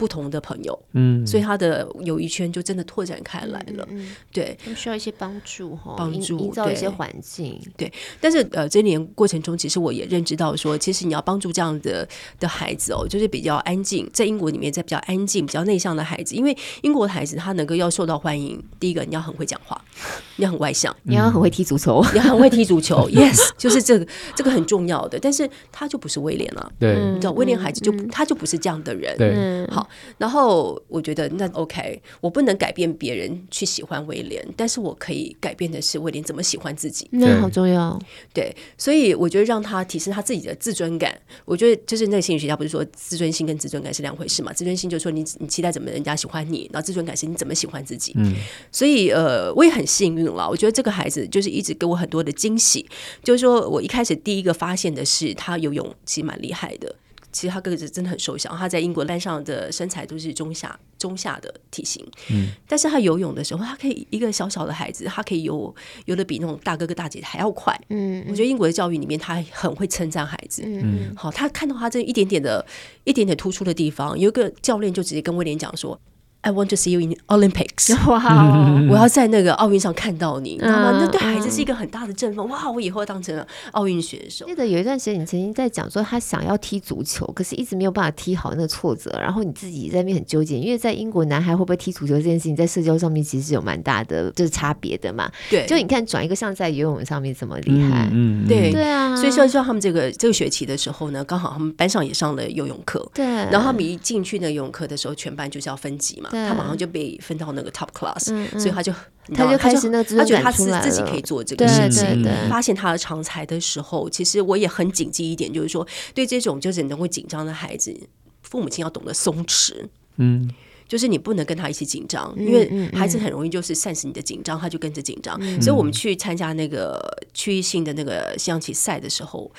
[0.01, 3.87] 不同的朋友，嗯，所以他的友谊圈就真的拓展开来了。
[3.91, 7.61] 嗯，对，他们需要一些帮助哈，帮助营造一些环境。
[7.77, 12.07] 对，但是呃，这年过程中，其实我也认知到说，其实你要帮助这样的
[12.39, 19.79] 的孩子哦，就是比较安静，在英国里面，在比较安静、比较内向的孩子，因为英国的孩子他能够要受到欢迎，第一个你要很会讲话，
[20.37, 23.07] 你要很外向，你要很会踢足球， 你要很会踢足球。
[23.13, 25.19] Yes，就是这个这个很重要的。
[25.19, 29.15] 但是他就不是威廉了，对，你知道威廉孩子就他就不是这样的人。
[29.17, 29.87] 对，好。
[30.17, 37.99] 然后我觉得那 OK，我不能改变别人去喜欢威廉，但是我可以改变的是威廉怎么喜欢自己，那好重要。
[38.33, 44.53] 对，所以我觉得让他提升他自己的自尊感，我觉得就是那个心理学家不是说自尊心跟自尊感是两回事嘛？
[44.53, 48.13] 自尊心就是说你你期待怎么人家喜欢你，然后自尊感是你怎么喜欢自己。
[48.15, 48.35] 嗯，
[48.71, 52.87] 所以呃，我也很幸运了，我觉得这个孩子就是一直给我很多的惊喜，
[53.23, 56.95] 就是说我一开始第一个发现的是他游泳其实蛮厉害的。
[57.31, 62.05] 其实他个子真的很瘦小，他在英国班上的身材都是中下中下的体型。
[62.29, 65.73] 嗯，但是他游泳的时候，他可以一个小小的孩子，他可以游
[66.05, 67.79] 游的比那种大哥哥大姐姐还要快。
[67.89, 70.63] 嗯，我觉得英国的教育里面，他很会称赞孩子。
[70.65, 72.65] 嗯，好，他看到他这一点点的
[73.05, 75.99] 一点点突出的地方，有一个教练就直接跟威廉讲说。
[76.41, 77.95] I want to see you in Olympics。
[78.09, 80.97] 哇，我要在那个奥运上看到你，知道吗？
[80.99, 82.47] 那对孩子是一个很大的振奋。
[82.49, 84.45] 哇，我以后要当成奥运选手。
[84.45, 89.11] 记得有一段时间，你曾经在讲说他想要踢足球，可是一直没有办法踢好，那个挫折。
[89.21, 95.31] 然后你自己在那边很纠结，因为在英国，男孩会不会踢足球这件事情，在社交上面其实有蛮大的就是差别的嘛。
[95.49, 99.15] 对，就你看转一个像在游泳上面这么厉害，嗯，对对啊。
[99.15, 103.07] 所以说，说他们这个这个学期的时候呢，刚好他们班上也上了游泳课。
[103.13, 103.25] 对。
[103.25, 107.11] 然后他们一进去那游泳课的时候，全班就是要分级嘛，他马上就被。
[107.21, 108.91] 分到那个 top class，嗯嗯，所以他就
[109.35, 112.25] 他就开始那他觉得他自自己可以做这个事情。
[112.49, 117.95] 发现他的长才的时候，其实我也很谨记一点，就是说对这种就是能够紧张的孩子，
[118.41, 119.85] 父母亲要懂得松弛。
[120.17, 120.49] 嗯，
[120.87, 125.37] 就是你不能跟他一起紧张，因为孩子很容易就是 sense 你的紧张，他就跟着紧张。
[125.41, 126.99] 嗯、所以我们去参加那个
[127.33, 129.51] 区域性的那个象棋赛的时候，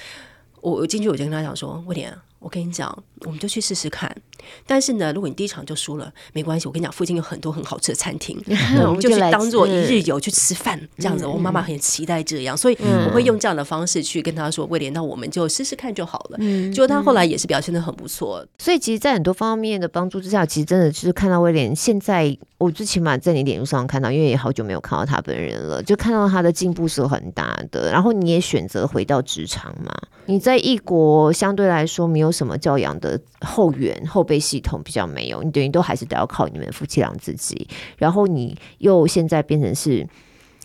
[0.61, 4.14] 我我进去我就跟他讲说，威廉，我跟你讲，我们就去试试看。
[4.66, 6.66] 但是呢，如果你第一场就输了，没关系。
[6.66, 8.37] 我跟你讲，附近有很多很好吃的餐厅，
[8.85, 11.25] 我们就去当做一日游去吃饭，这样子。
[11.27, 16.39] 我妈妈很期待这样，所以我会用这样的方式去跟她说：“威廉，那我们就试试看就好了。”
[16.75, 18.45] 结果他后来也是表现的很不错。
[18.59, 27.93] 所以其实，在很多方面的帮助之下，其实真的就是看到威廉现在，我最起码在你脸书上看到，因为也好久没有看到他本人了，就看到他的进步是很大的。
[27.93, 29.93] 然后你也选择回到职场嘛？
[30.27, 37.66] 你在异国相对来说没有什么教养的后援后备系统比较没有，你等于都还是得要靠你们夫妻俩自己。
[37.96, 40.06] 然后你又现在变成是。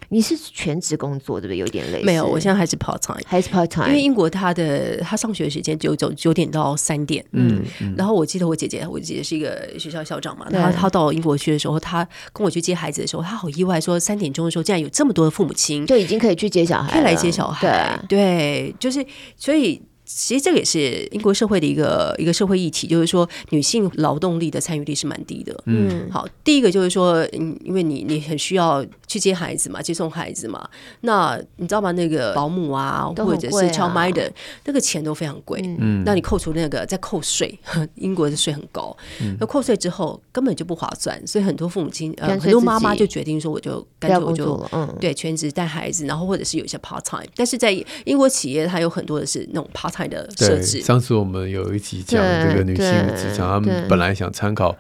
[0.09, 1.57] 你是全职工作对不对？
[1.57, 2.01] 有点累。
[2.01, 3.87] 没有，我现在还是 part time，还是 part time。
[3.87, 19.81] 因为英国他的他上学的时间只有九九点到三点，嗯，嗯，然后我记得我姐姐，我姐姐是一个学校校长嘛，然后她到英国去的时候，她跟我去接孩子的时候，她好意外，说三点钟的时候竟然有这么多的父母亲就已经可以去接小孩，可以来接小孩，对，对，就是所以。
[20.09, 25.53] 其实这个也是英国社会的一个一个社会议题，就是说女性劳动力的参与率是蛮低的。
[25.65, 30.65] 嗯，好，第一个就是说，嗯，因为你你很需要去接孩子嘛，接送孩子嘛，
[31.01, 31.91] 那你知道吗？
[31.91, 34.31] 那个保姆啊，或者是 childminder，
[34.63, 35.59] 那个钱都非常贵。
[35.63, 37.59] 嗯，那你扣除那个再扣税，
[37.95, 38.95] 英国的税很高，
[39.41, 47.71] 那扣税之后根本就不划算，所以很多父母亲呃很多妈妈就决定说，我就干脆我就嗯对全职带孩子，然后或者是有一些 part time，但是在
[48.05, 49.96] 英国企业它有很多的是那种 part。
[50.05, 50.81] 的设置。
[50.81, 52.85] 上次我们有一集讲这个女性
[53.15, 54.75] 职场，他们本来想参考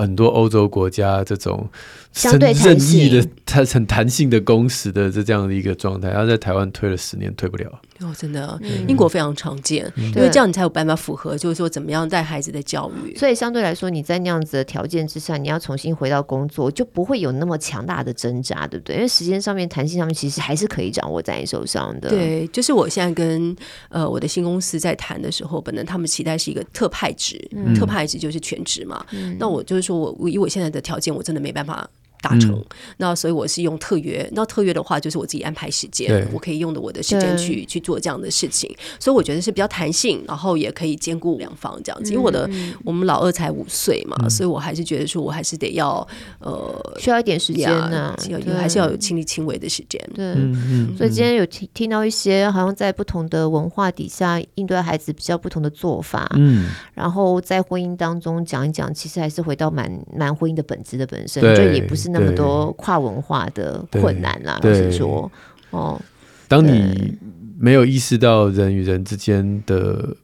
[0.00, 1.68] 很多欧洲国家这种。
[2.12, 7.70] 相对任意的，它很弹性的工时的这这样的一个状态，然后在台湾推了十年，推不了。
[8.00, 13.14] 哦，真的，英国非常常见，嗯、因为这样你才有办法符合，就是说怎么样带孩子的教育。
[13.14, 18.96] 所以相对来说，你在那样子的条件之下，你要重新回到工作，就不会有那么强大的挣扎，对不对？
[18.96, 22.08] 因为时间上面、弹性上面，其实还是可以掌握在你手上的。
[22.08, 23.54] 对，就是我现在跟
[23.88, 29.06] 呃我的新公司在谈的时候，本来他们期待是一个特派职，嗯、特派职就是全职嘛。
[29.12, 31.88] 嗯、那我就是说我以我现在的条件，我真的没办法。
[32.20, 32.64] 大成，嗯、
[32.98, 34.28] 那所以我是用特约。
[34.32, 38.70] 那特约的话，就是我自己安排时间，我可以用的我的时间去去做这样的事情。
[38.98, 42.12] 所以我觉得是比较弹性，然后也可以兼顾两方这样子。
[42.12, 46.06] 因为我的、嗯、我们老二才五岁嘛、嗯，所以我还是觉得说我还是得要
[46.40, 49.98] 呃需要一点时间呢，要还是要有亲力亲为的时间。
[50.14, 56.30] 对，嗯、所以今天有听听到一些好像在不同的文化底下应对孩子比较不同的做法。
[56.36, 62.09] 嗯，然后在婚姻当中讲一讲，其实还是回到蛮蛮婚姻的本质的本身，就也不是。
[62.12, 65.30] 那么多跨文化的困难啦，老实说，
[65.70, 66.00] 哦，
[66.48, 67.16] 当你
[67.58, 70.16] 没有意识到人与人之间的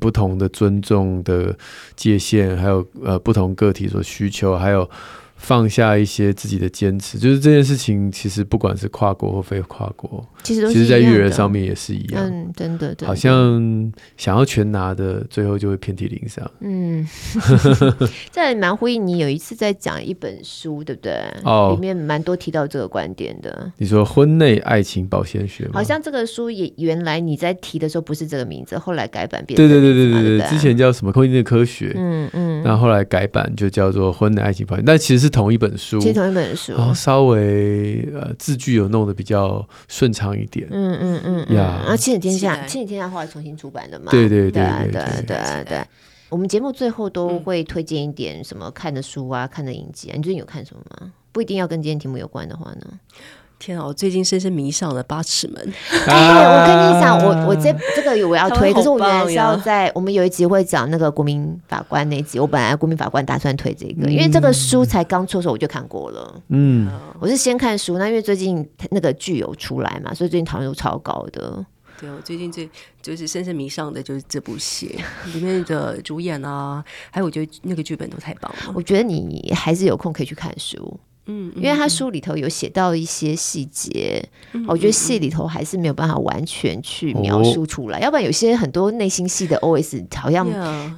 [0.00, 1.56] 不同的尊重的
[1.96, 4.88] 界限，还有呃不同个体所需求，还有。
[5.42, 12.22] 放下一些自己的坚持，就是这件事情，其实不管是跨国或非跨国，其实其实在育儿上面也是一样。
[12.24, 16.48] 嗯，真的，好像想要全拿的，最后就会遍体鳞伤。
[16.60, 17.04] 嗯，
[18.30, 21.12] 这蛮呼应你有一次在讲一本书，对不对？
[21.42, 23.72] 哦，里面蛮多提到这个观点的。
[23.78, 25.70] 你说婚内爱情保鲜学吗？
[25.74, 29.56] 好像这个书也原来你在提的时候不是这个名字，后来改版变。
[29.56, 31.92] 对对对对对对，对，之前叫什么婚姻的科学？
[31.96, 35.31] 嗯嗯，然后后来改版就叫做婚内爱情保鲜，但其实是。
[35.32, 41.80] 同一本书，其实同一本书，然后稍微呃字句有弄得比较顺畅一点，嗯嗯嗯呀。
[41.82, 44.10] 然后《千里天下》，《千里天下》后来重新出版的嘛？
[44.10, 45.84] 对对对对对对对，对。
[46.28, 50.14] 我们节目最后都会推荐一点什么看的书啊，看的影集啊。
[50.16, 51.12] 你最近有看什么吗？
[51.32, 52.86] 不一定要跟今天题目有关的话呢？
[53.62, 53.86] 天啊！
[53.86, 55.72] 我最近深深迷上了《八尺门》。
[56.10, 66.42] 哎、欸，我跟你讲，我我这这个我要推，可是我原来是要在我们有一集会讲那个国民法官那一集，我本来国民法官打算推这个，因为这个书才刚出的时候我就看过了。
[66.48, 66.90] 嗯，
[67.20, 71.64] 我是先看书，那因为最近那个剧有出来嘛，所以最近讨论度超高的。
[72.00, 72.68] 对，我最近最
[73.00, 74.98] 就是深深迷上的就是这部戏
[75.32, 78.72] 里面的主演啊，还有我觉得那个剧本都太棒了。
[78.74, 80.98] 我觉得你还是有空可以去看书。
[81.26, 90.46] 嗯，因为他书里头有写到一些细节，嗯，我觉得戏里头还是没有办法完全去描述出来，嗯，要不然有些很多内心戏的 OS 好像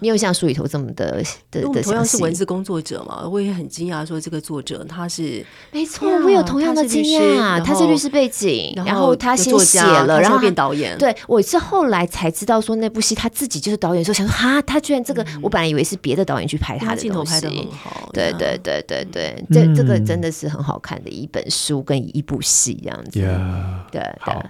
[0.00, 1.82] 没有像书里头这么的的的。
[1.82, 10.96] 同样是文字工作者嘛，我也很惊讶，说这个作者他是没错，我有同样的惊讶，他是律师背景，然后他先写了，然后变导演。
[10.96, 18.10] 对，我是后来才知道说那部戏他自己就是导演，说想说哈，他居然这个，嗯，我本来以为是别的导演去拍他的东西，镜头拍得很好。
[18.12, 23.18] 对对对对对，这，嗯，这个真的是很好看的一本书跟一部戏这样子。
[23.18, 24.46] Yeah, 对好，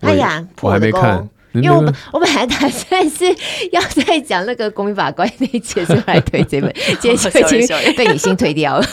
[0.00, 3.24] 哎呀，我还没看，因为我们我本来打算是
[3.72, 8.86] 要再讲那个公民法官那一节，就来推这本， 今天就已经被你先推掉了。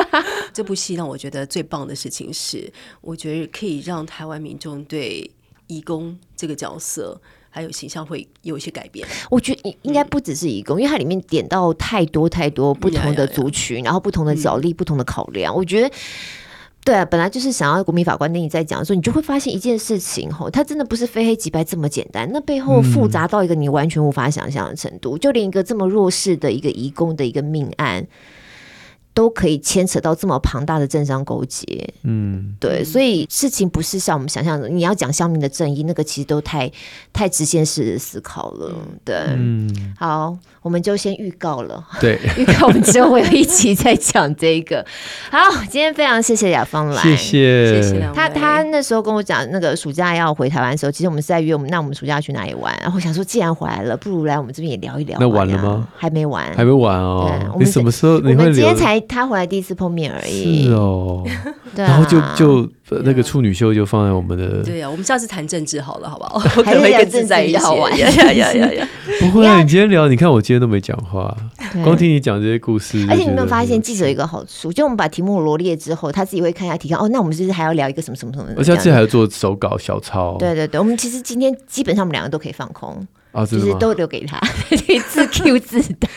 [0.52, 2.70] 这部戏让我觉得最棒的事情是，
[3.00, 5.30] 我觉得可以让台湾民众对
[5.66, 7.18] 义工这个角色。
[7.50, 15.54] 还有形象会有一些改变，我觉得应该不只是移工，嗯，因为它里面点到太多太多不同的族群，然后不同的角力，嗯，不同的考量。
[15.54, 15.90] 我觉得，
[16.84, 28.06] 对啊，本来就是想要国民法官跟你在讲的时候，你就会发现一件事情，吼，它真的不是非黑即白这么简单，那背后复杂到一个你完全无法想象的程度，嗯，就连一个这么弱势的一个移工的一个命案。
[29.20, 36.72] 都可以牵扯到这么庞大的政商勾结，嗯，对，所以事情不是像我们想象的，你要讲乡民的正义，那个其实都太
[37.12, 44.84] 太直线式的思考了，对，嗯，好，我们就先预告了，对， 预告我们之后会有一期再讲这个。
[45.32, 45.38] 好，
[45.70, 48.28] 今天非常谢谢雅芳来，谢谢，谢谢他。
[48.28, 52.76] 他那时候跟我讲，那个暑假要回台湾的时候，其实我们是在约我们，那我们暑假要去哪里玩？
[52.82, 55.18] 然后我想说，既然回来了，不如来我们这边也聊一聊。
[55.18, 55.88] 那完了吗？
[55.96, 57.30] 还没完，还没完哦。
[57.58, 58.18] 你什么时候？
[58.20, 59.00] 你会我们今天才。
[59.08, 61.24] 他回来第一次碰面而已，是哦，
[61.74, 62.70] 对啊、然后就就
[63.04, 66.38] 那个处女秀就放在我们的，对啊，我们下次谈政治好了，好不好？
[66.38, 68.88] 还是聊政治好玩呀呀呀呀呀！
[69.20, 71.36] 不会啊，你今天聊，你看我今天都没讲话，
[71.84, 73.06] 光听你讲这些故事。
[73.08, 77.00] 而且你有没有发现记者有一个好处，就我们把题目罗列之后，他自己会看一下提纲。
[77.00, 78.46] 哦，那我们是不是还要聊一个什么什么什么？
[78.56, 80.36] 而且自己还要做手稿小抄。
[80.38, 84.40] 对对对，我们其实今天基本上我们两个都可以放空啊，就是都留给他，
[85.08, 86.08] 自 Q 自答。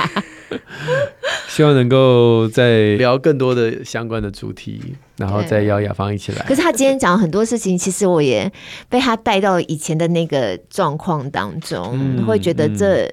[1.47, 6.45] 希望能够再聊更多的相关的主题，然后再邀雅芳一起来。
[6.47, 8.51] 可是他今天讲很多事情，其实我也
[8.89, 13.07] 被他带到以前的那个状况当中，嗯、会觉得这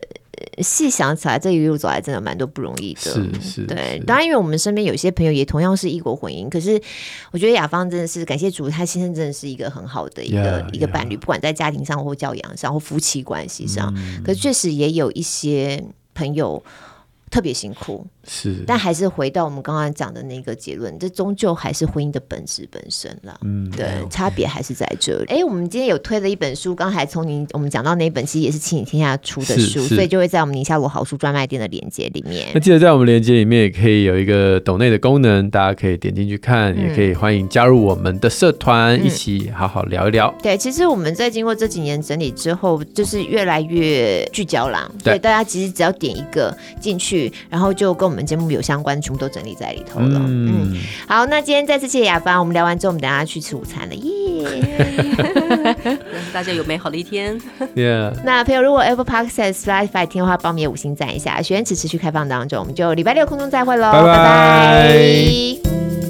[0.63, 3.01] 细、嗯、想起来，这一路走来真的蛮多不容易的。
[3.01, 4.03] 是是，对。
[4.07, 6.81] 当然，因为我们身边有些朋友也同样是异国婚姻，可是
[7.31, 13.93] 我觉得雅芳真的是感谢主，他先生真的是一个很好的一个一个伴侣，不管在家庭上或教养上或夫妻关系上。
[13.97, 15.83] 嗯、可是确实也有一些
[16.15, 16.63] 朋友。
[17.31, 18.07] 特别辛苦。
[18.23, 23.39] 是，但还是回到我们刚刚讲的那个结论，这终究还是婚姻的本质本身了。
[23.43, 25.25] 嗯，对，嗯、差别还是在这里。
[25.29, 32.49] 哎、欸，我们今天有推了一本书，刚才从您我们讲到那一本，其实也是亲子天下出的书，所以就会在我们宁夏罗好书专卖店的链接里面。
[32.53, 40.33] 那记得在我们链接里面也可以有一个抖内的功能，大家可以点进去看，嗯、也可以欢迎加入我们的社团，嗯、一起好好聊一聊。
[40.43, 44.91] 对，其实我们在经过这几年整理之后，就是越来越聚焦了。
[45.03, 49.01] 对，大家其实只要点一个进去，然后就跟我们节目有相关。
[49.01, 50.21] 全部都整理在里头了。
[50.23, 50.77] 嗯，嗯，
[51.09, 55.97] 好，那今天再次谢谢雅芳，我们聊完之后，我们等下去吃午餐了，耶、yeah!
[56.35, 57.41] 大家有美好的一天。
[57.75, 58.13] Yeah.
[58.23, 61.41] 那朋友，如果 Apple Podcast Spotify 听的话，帮我们也五星赞一下。
[61.41, 66.10] 学员池持续开放当中，我们就礼拜六空中再会喽，拜拜。